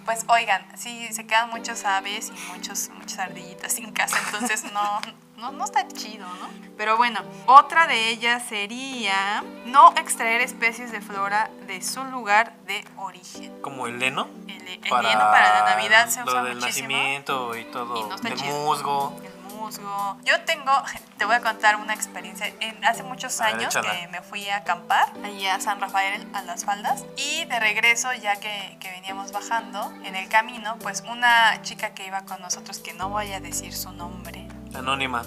pues 0.05 0.25
oigan, 0.29 0.67
sí, 0.77 1.09
se 1.13 1.27
quedan 1.27 1.51
muchas 1.51 1.85
aves 1.85 2.31
y 2.35 2.53
muchos, 2.53 2.89
muchas 2.91 3.19
ardillitas 3.19 3.73
sin 3.73 3.93
casa, 3.93 4.17
entonces 4.27 4.65
no, 4.73 5.01
no, 5.39 5.53
no 5.53 5.65
está 5.65 5.87
chido, 5.89 6.27
¿no? 6.27 6.49
Pero 6.77 6.97
bueno, 6.97 7.21
otra 7.47 7.87
de 7.87 8.09
ellas 8.11 8.43
sería 8.49 9.43
no 9.67 9.93
extraer 9.97 10.41
especies 10.41 10.93
de 10.93 11.01
flora 11.01 11.51
de 11.67 11.81
su 11.83 12.05
lugar 12.05 12.53
de 12.67 12.85
origen. 12.97 13.61
Como 13.63 13.87
el 13.87 14.03
heno. 14.03 14.29
El, 14.47 14.67
el 14.69 14.85
heno 14.85 14.91
para 15.31 15.61
la 15.65 15.71
Navidad 15.75 16.09
se 16.09 16.21
lo 16.21 16.27
usa 16.27 16.43
del 16.43 16.57
muchísimo. 16.57 16.89
nacimiento 16.89 17.57
y 17.57 17.65
todo. 17.67 17.97
Y 18.05 18.09
no 18.09 18.15
está 18.17 18.29
el 18.29 18.35
chido. 18.35 18.53
musgo. 18.65 19.21
El 19.25 19.55
musgo. 19.57 20.17
Yo 20.25 20.41
tengo, 20.43 20.73
te 21.17 21.25
voy 21.25 21.35
a 21.37 21.41
contar 21.41 21.77
una 21.77 21.95
experiencia. 21.95 22.47
En, 22.61 22.85
hace 22.85 23.03
muchos 23.03 23.41
A 23.41 23.47
ver, 23.47 23.55
años 23.57 23.75
échala. 23.77 23.93
que 23.93 24.09
me 24.09 24.23
fui 24.23 24.49
a 24.49 24.57
acampar 24.59 25.13
allá 25.25 25.55
a 25.57 25.61
San 25.61 25.81
Rafael, 25.81 26.27
a 26.35 26.43
las 26.43 26.65
faldas. 26.65 27.05
Y 27.17 27.45
de 27.45 27.59
regreso, 27.61 28.13
ya 28.15 28.37
que, 28.37 28.77
que 28.81 28.91
veníamos 28.91 29.31
bajando 29.33 29.93
en 30.05 30.17
el 30.17 30.29
camino, 30.29 30.77
pues 30.81 31.03
una 31.09 31.61
chica 31.63 31.91
que 31.95 32.07
iba 32.07 32.23
con 32.25 32.41
nosotros, 32.41 32.79
que 32.81 32.93
no 32.95 33.09
voy 33.09 33.33
a 33.33 33.41
decir 33.41 33.75
su 33.77 33.93
nombre, 33.93 34.48
Anónima. 34.75 35.23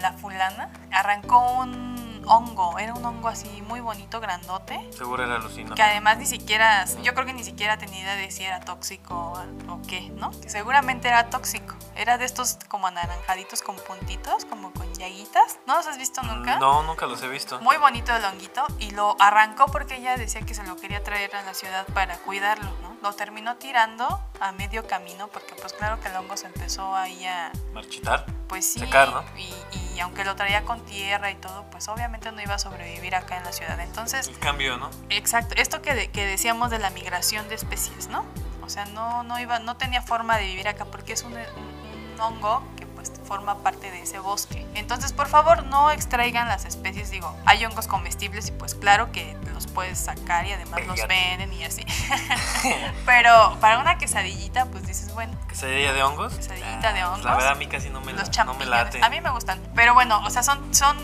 la 0.00 0.12
fulana, 0.12 0.70
arrancó 0.92 1.38
un 1.60 2.22
hongo. 2.26 2.78
Era 2.78 2.94
un 2.94 3.04
hongo 3.04 3.28
así 3.28 3.62
muy 3.62 3.80
bonito, 3.80 4.20
grandote. 4.20 4.80
Seguro 4.92 5.24
era 5.24 5.36
alucinante. 5.36 5.74
Que 5.74 5.82
además 5.82 6.18
ni 6.18 6.26
siquiera, 6.26 6.84
yo 7.02 7.14
creo 7.14 7.26
que 7.26 7.32
ni 7.32 7.44
siquiera 7.44 7.78
tenía 7.78 8.00
idea 8.02 8.16
de 8.16 8.30
si 8.30 8.42
era 8.44 8.60
tóxico 8.60 9.34
o, 9.68 9.78
qué, 9.86 10.10
¿no? 10.10 10.32
Seguramente 10.46 11.08
era 11.08 11.30
tóxico. 11.30 11.74
Era 11.94 12.18
de 12.18 12.24
estos 12.24 12.58
como 12.68 12.88
anaranjaditos 12.88 13.62
con 13.62 13.76
puntitos, 13.76 14.44
como 14.44 14.72
con 14.72 14.92
llaguitas. 14.94 15.58
¿No 15.66 15.76
los 15.76 15.86
has 15.86 15.98
visto 15.98 16.22
nunca? 16.22 16.56
Mm, 16.56 16.60
No, 16.60 16.82
nunca 16.82 17.06
los 17.06 17.22
he 17.22 17.28
visto. 17.28 17.60
Muy 17.60 17.76
bonito 17.76 18.14
el 18.14 18.24
honguito 18.24 18.66
y 18.78 18.90
lo 18.90 19.16
arrancó 19.20 19.66
porque 19.66 19.96
ella 19.96 20.16
decía 20.16 20.40
que 20.42 20.54
se 20.54 20.62
lo 20.64 20.76
quería 20.76 21.02
traer 21.04 21.34
a 21.36 21.42
la 21.42 21.54
ciudad 21.54 21.86
para 21.94 22.16
cuidarlo. 22.18 22.70
Lo 23.02 23.12
terminó 23.12 23.56
tirando 23.56 24.20
a 24.40 24.52
medio 24.52 24.86
camino 24.86 25.28
porque 25.28 25.54
pues 25.60 25.72
claro 25.74 26.00
que 26.00 26.08
el 26.08 26.16
hongo 26.16 26.36
se 26.36 26.46
empezó 26.46 26.94
ahí 26.96 27.24
a, 27.26 27.52
Marchitar. 27.72 28.24
pues 28.48 28.64
sí, 28.72 28.80
Secar, 28.80 29.08
¿no? 29.10 29.24
y, 29.38 29.54
y 29.94 30.00
aunque 30.00 30.24
lo 30.24 30.34
traía 30.34 30.64
con 30.64 30.84
tierra 30.84 31.30
y 31.30 31.34
todo, 31.36 31.64
pues 31.70 31.88
obviamente 31.88 32.32
no 32.32 32.40
iba 32.42 32.54
a 32.54 32.58
sobrevivir 32.58 33.14
acá 33.14 33.36
en 33.36 33.44
la 33.44 33.52
ciudad. 33.52 33.78
Entonces 33.80 34.28
El 34.28 34.38
cambio, 34.38 34.76
¿no? 34.78 34.90
Exacto, 35.10 35.54
esto 35.56 35.82
que, 35.82 35.94
de- 35.94 36.10
que 36.10 36.24
decíamos 36.26 36.70
de 36.70 36.78
la 36.78 36.90
migración 36.90 37.48
de 37.48 37.54
especies, 37.54 38.08
¿no? 38.08 38.24
O 38.62 38.68
sea, 38.68 38.84
no, 38.86 39.22
no, 39.22 39.38
iba, 39.38 39.58
no 39.60 39.76
tenía 39.76 40.02
forma 40.02 40.36
de 40.38 40.46
vivir 40.46 40.66
acá 40.66 40.84
porque 40.86 41.12
es 41.12 41.22
un, 41.22 41.32
un- 41.34 42.12
un 42.14 42.20
hongo 42.20 42.62
forma 43.26 43.58
parte 43.62 43.90
de 43.90 44.02
ese 44.02 44.18
bosque. 44.18 44.66
Entonces, 44.74 45.12
por 45.12 45.28
favor, 45.28 45.64
no 45.66 45.90
extraigan 45.90 46.48
las 46.48 46.64
especies, 46.64 47.10
digo, 47.10 47.34
hay 47.44 47.64
hongos 47.64 47.86
comestibles 47.86 48.48
y 48.48 48.52
pues 48.52 48.74
claro 48.74 49.12
que 49.12 49.36
los 49.52 49.66
puedes 49.66 49.98
sacar 49.98 50.46
y 50.46 50.52
además 50.52 50.86
los 50.86 51.06
venden 51.08 51.52
y 51.52 51.64
así. 51.64 51.84
Pero 53.06 53.56
para 53.60 53.78
una 53.78 53.98
quesadillita, 53.98 54.66
pues 54.66 54.86
dices, 54.86 55.12
bueno, 55.14 55.32
¿Quesadilla 55.48 55.92
de 55.92 56.02
hongos? 56.02 56.34
Quesadillita 56.34 56.92
de 56.92 57.00
Ah, 57.00 57.10
hongos. 57.12 57.24
La 57.24 57.34
verdad 57.34 57.52
a 57.52 57.54
mí 57.56 57.66
casi 57.66 57.88
no 57.90 58.00
me, 58.00 58.12
la- 58.12 58.20
los 58.20 58.28
no 58.28 58.54
me 58.54 58.66
champiñones. 58.66 58.68
late. 58.68 59.00
a 59.02 59.08
mí 59.10 59.20
me 59.20 59.30
gustan. 59.30 59.60
Pero 59.74 59.94
bueno, 59.94 60.20
o 60.24 60.30
sea, 60.30 60.42
son, 60.42 60.74
son 60.74 60.96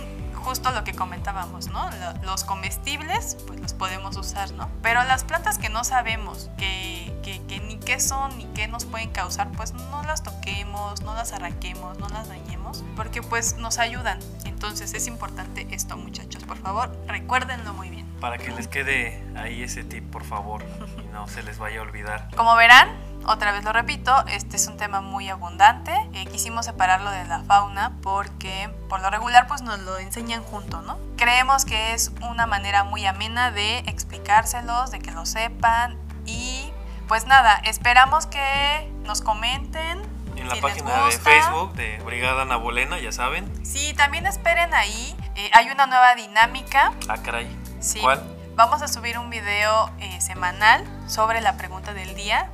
justo 0.43 0.71
lo 0.73 0.85
que 0.85 0.95
comentábamos, 0.95 1.69
¿no? 1.69 1.91
Lo- 1.91 2.23
Los 2.23 2.45
comestibles, 2.45 3.37
pues 3.47 3.61
los 3.61 3.73
podemos 3.73 4.17
usar, 4.17 4.51
¿no? 4.53 4.69
Pero 4.83 5.03
las 5.05 5.25
plantas 5.25 5.59
que 5.59 5.69
no 5.69 5.85
sabemos, 5.85 6.51
que, 6.59 7.13
que, 7.23 7.41
que 7.47 7.61
ni 7.61 7.79
qué 7.79 8.01
son 8.01 8.37
ni 8.39 8.47
qué 8.47 8.69
nos 8.69 8.85
pueden 8.85 9.11
causar, 9.11 9.49
pues 9.53 9.73
no 9.73 10.03
las 10.03 10.23
toquemos, 10.23 11.03
no 11.03 11.15
las 11.15 11.33
arranquemos, 11.33 11.99
no 11.99 12.09
las 12.09 12.29
dañemos, 12.29 12.85
porque 12.97 13.23
pues 13.23 13.57
nos 13.57 13.79
ayudan. 13.79 14.19
Entonces 14.45 14.95
es 14.95 15.07
importante 15.07 15.67
esto, 15.71 15.97
muchachos, 15.97 16.45
por 16.45 16.59
favor, 16.59 16.97
recuérdenlo 17.07 17.73
muy 17.75 17.91
bien. 17.91 18.07
Para 18.21 18.39
que 18.39 18.51
les 18.53 18.69
quede 18.69 19.23
ahí 19.37 19.63
ese 19.63 19.83
tip, 19.83 20.09
por 20.11 20.25
favor, 20.25 20.65
y 21.03 21.07
no 21.13 21.27
se 21.27 21.43
les 21.43 21.59
vaya 21.59 21.81
a 21.81 21.83
olvidar. 21.83 22.29
Como 22.37 22.55
verán, 22.55 22.89
otra 23.27 23.53
vez 23.53 23.65
lo 23.65 23.73
repito, 23.73 24.25
este 24.27 24.57
es 24.57 24.67
un 24.67 24.77
tema 24.77 25.01
muy 25.01 25.29
abundante. 25.29 25.93
Eh, 26.13 26.27
quisimos 26.27 26.67
separarlo 26.67 27.11
de 27.11 27.25
la 27.25 27.41
fauna 27.45 27.93
porque 28.03 28.71
por 28.89 29.01
lo 29.01 29.11
regular 29.11 29.47
pues 29.47 29.63
nos 29.63 29.79
lo 29.81 29.99
enseñan 29.99 30.43
junto, 30.43 30.83
¿no? 30.83 30.99
Creemos 31.17 31.65
que 31.65 31.95
es 31.95 32.13
una 32.23 32.47
manera 32.47 32.85
muy 32.85 33.07
amena 33.07 33.51
de 33.51 33.79
explicárselos, 33.79 34.91
de 34.91 34.99
que 34.99 35.11
lo 35.11 35.27
sepan 35.27 35.97
y 36.27 36.73
pues 37.09 37.27
nada, 37.27 37.61
esperamos 37.65 38.27
que 38.27 38.91
nos 39.05 39.21
comenten. 39.21 40.03
En 40.37 40.49
la 40.49 40.55
si 40.55 40.61
página 40.63 41.05
de. 41.05 41.13
Facebook 41.13 41.75
de 41.75 41.99
Brigada 42.05 42.45
Nabolena, 42.45 42.99
ya 42.99 43.13
saben. 43.13 43.51
Sí, 43.65 43.93
también 43.95 44.27
esperen 44.27 44.73
ahí. 44.75 45.15
eh, 45.37 45.51
hay 45.53 45.71
una 45.71 45.87
nueva 45.87 46.15
dinámica. 46.15 46.93
Ah, 47.09 47.19
caray. 47.19 47.47
Sí. 47.81 48.01
¿Cuál? 48.01 48.23
Vamos 48.55 48.83
a 48.83 48.89
subir 48.89 49.19
un 49.19 49.31
video 49.31 49.91
eh, 49.99 50.21
semanal 50.21 50.85
sobre 51.07 51.41
la 51.41 51.57
pregunta 51.57 51.95
del 51.95 52.15
día, 52.15 52.51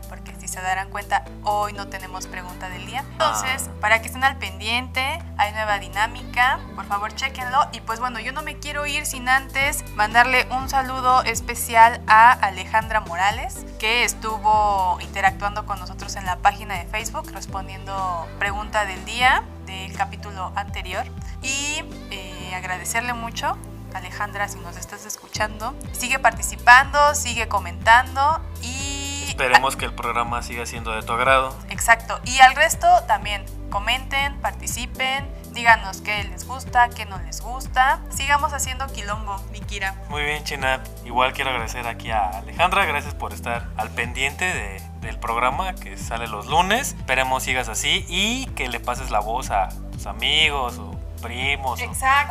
si 0.48 0.54
se 0.54 0.62
darán 0.62 0.88
cuenta, 0.88 1.24
hoy 1.44 1.74
no 1.74 1.88
tenemos 1.88 2.26
pregunta 2.26 2.70
del 2.70 2.86
día. 2.86 3.04
Entonces, 3.12 3.68
para 3.82 4.00
que 4.00 4.06
estén 4.06 4.24
al 4.24 4.38
pendiente, 4.38 5.22
hay 5.36 5.52
nueva 5.52 5.78
dinámica, 5.78 6.58
por 6.74 6.86
favor 6.86 7.14
chequenlo. 7.14 7.68
Y 7.72 7.80
pues 7.80 8.00
bueno, 8.00 8.18
yo 8.18 8.32
no 8.32 8.42
me 8.42 8.58
quiero 8.58 8.86
ir 8.86 9.04
sin 9.04 9.28
antes 9.28 9.84
mandarle 9.94 10.48
un 10.50 10.70
saludo 10.70 11.22
especial 11.24 12.00
a 12.06 12.32
Alejandra 12.32 13.00
Morales, 13.00 13.66
que 13.78 14.04
estuvo 14.04 14.98
interactuando 15.02 15.66
con 15.66 15.78
nosotros 15.80 16.16
en 16.16 16.24
la 16.24 16.36
página 16.36 16.78
de 16.78 16.86
Facebook, 16.86 17.30
respondiendo 17.32 18.26
pregunta 18.38 18.86
del 18.86 19.04
día 19.04 19.44
del 19.66 19.94
capítulo 19.94 20.52
anterior. 20.56 21.04
Y 21.42 21.84
eh, 22.10 22.54
agradecerle 22.54 23.12
mucho 23.12 23.58
Alejandra, 23.92 24.48
si 24.48 24.58
nos 24.60 24.78
estás 24.78 25.04
escuchando, 25.04 25.74
sigue 25.92 26.18
participando, 26.18 27.14
sigue 27.14 27.48
comentando 27.48 28.40
y... 28.62 29.07
Esperemos 29.38 29.76
que 29.76 29.84
el 29.84 29.94
programa 29.94 30.42
siga 30.42 30.66
siendo 30.66 30.90
de 30.90 31.02
tu 31.04 31.12
agrado. 31.12 31.56
Exacto. 31.70 32.18
Y 32.24 32.40
al 32.40 32.56
resto 32.56 32.88
también 33.06 33.44
comenten, 33.70 34.36
participen, 34.40 35.28
díganos 35.52 36.00
qué 36.00 36.24
les 36.24 36.44
gusta, 36.44 36.88
qué 36.88 37.04
no 37.06 37.18
les 37.20 37.40
gusta. 37.40 38.00
Sigamos 38.10 38.52
haciendo 38.52 38.88
quilombo, 38.88 39.36
Mikira. 39.52 39.94
Muy 40.08 40.24
bien, 40.24 40.42
China. 40.42 40.82
Igual 41.04 41.32
quiero 41.34 41.50
agradecer 41.50 41.86
aquí 41.86 42.10
a 42.10 42.30
Alejandra. 42.30 42.84
Gracias 42.84 43.14
por 43.14 43.32
estar 43.32 43.68
al 43.76 43.90
pendiente 43.90 44.44
de- 44.44 44.82
del 45.00 45.20
programa 45.20 45.72
que 45.76 45.96
sale 45.96 46.26
los 46.26 46.46
lunes. 46.46 46.96
Esperemos 46.98 47.44
sigas 47.44 47.68
así 47.68 48.04
y 48.08 48.46
que 48.56 48.68
le 48.68 48.80
pases 48.80 49.12
la 49.12 49.20
voz 49.20 49.52
a 49.52 49.68
tus 49.92 50.06
amigos 50.06 50.78
o 50.78 50.87
primos, 51.18 51.80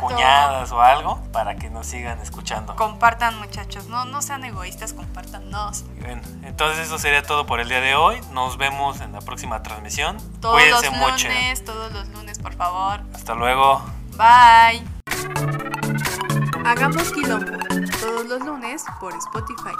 cuñadas 0.00 0.72
o 0.72 0.80
algo, 0.80 1.20
para 1.32 1.56
que 1.56 1.70
nos 1.70 1.86
sigan 1.86 2.20
escuchando. 2.20 2.74
Compartan 2.76 3.38
muchachos, 3.38 3.86
no, 3.88 4.04
no 4.04 4.22
sean 4.22 4.44
egoístas, 4.44 4.92
compartannos. 4.92 5.84
Bueno, 6.00 6.22
entonces 6.42 6.86
eso 6.86 6.98
sería 6.98 7.22
todo 7.22 7.46
por 7.46 7.60
el 7.60 7.68
día 7.68 7.80
de 7.80 7.94
hoy. 7.94 8.20
Nos 8.32 8.56
vemos 8.56 9.00
en 9.00 9.12
la 9.12 9.20
próxima 9.20 9.62
transmisión. 9.62 10.16
Todos 10.40 10.60
Cuídense 10.60 10.90
los 10.90 11.22
lunes, 11.22 11.64
todos 11.64 11.92
los 11.92 12.08
lunes, 12.08 12.38
por 12.38 12.54
favor. 12.54 13.00
Hasta 13.14 13.34
luego. 13.34 13.82
Bye. 14.16 14.82
Hagamos 16.64 17.12
quilombo 17.12 17.58
todos 18.00 18.26
los 18.26 18.40
lunes 18.44 18.84
por 19.00 19.14
Spotify. 19.14 19.74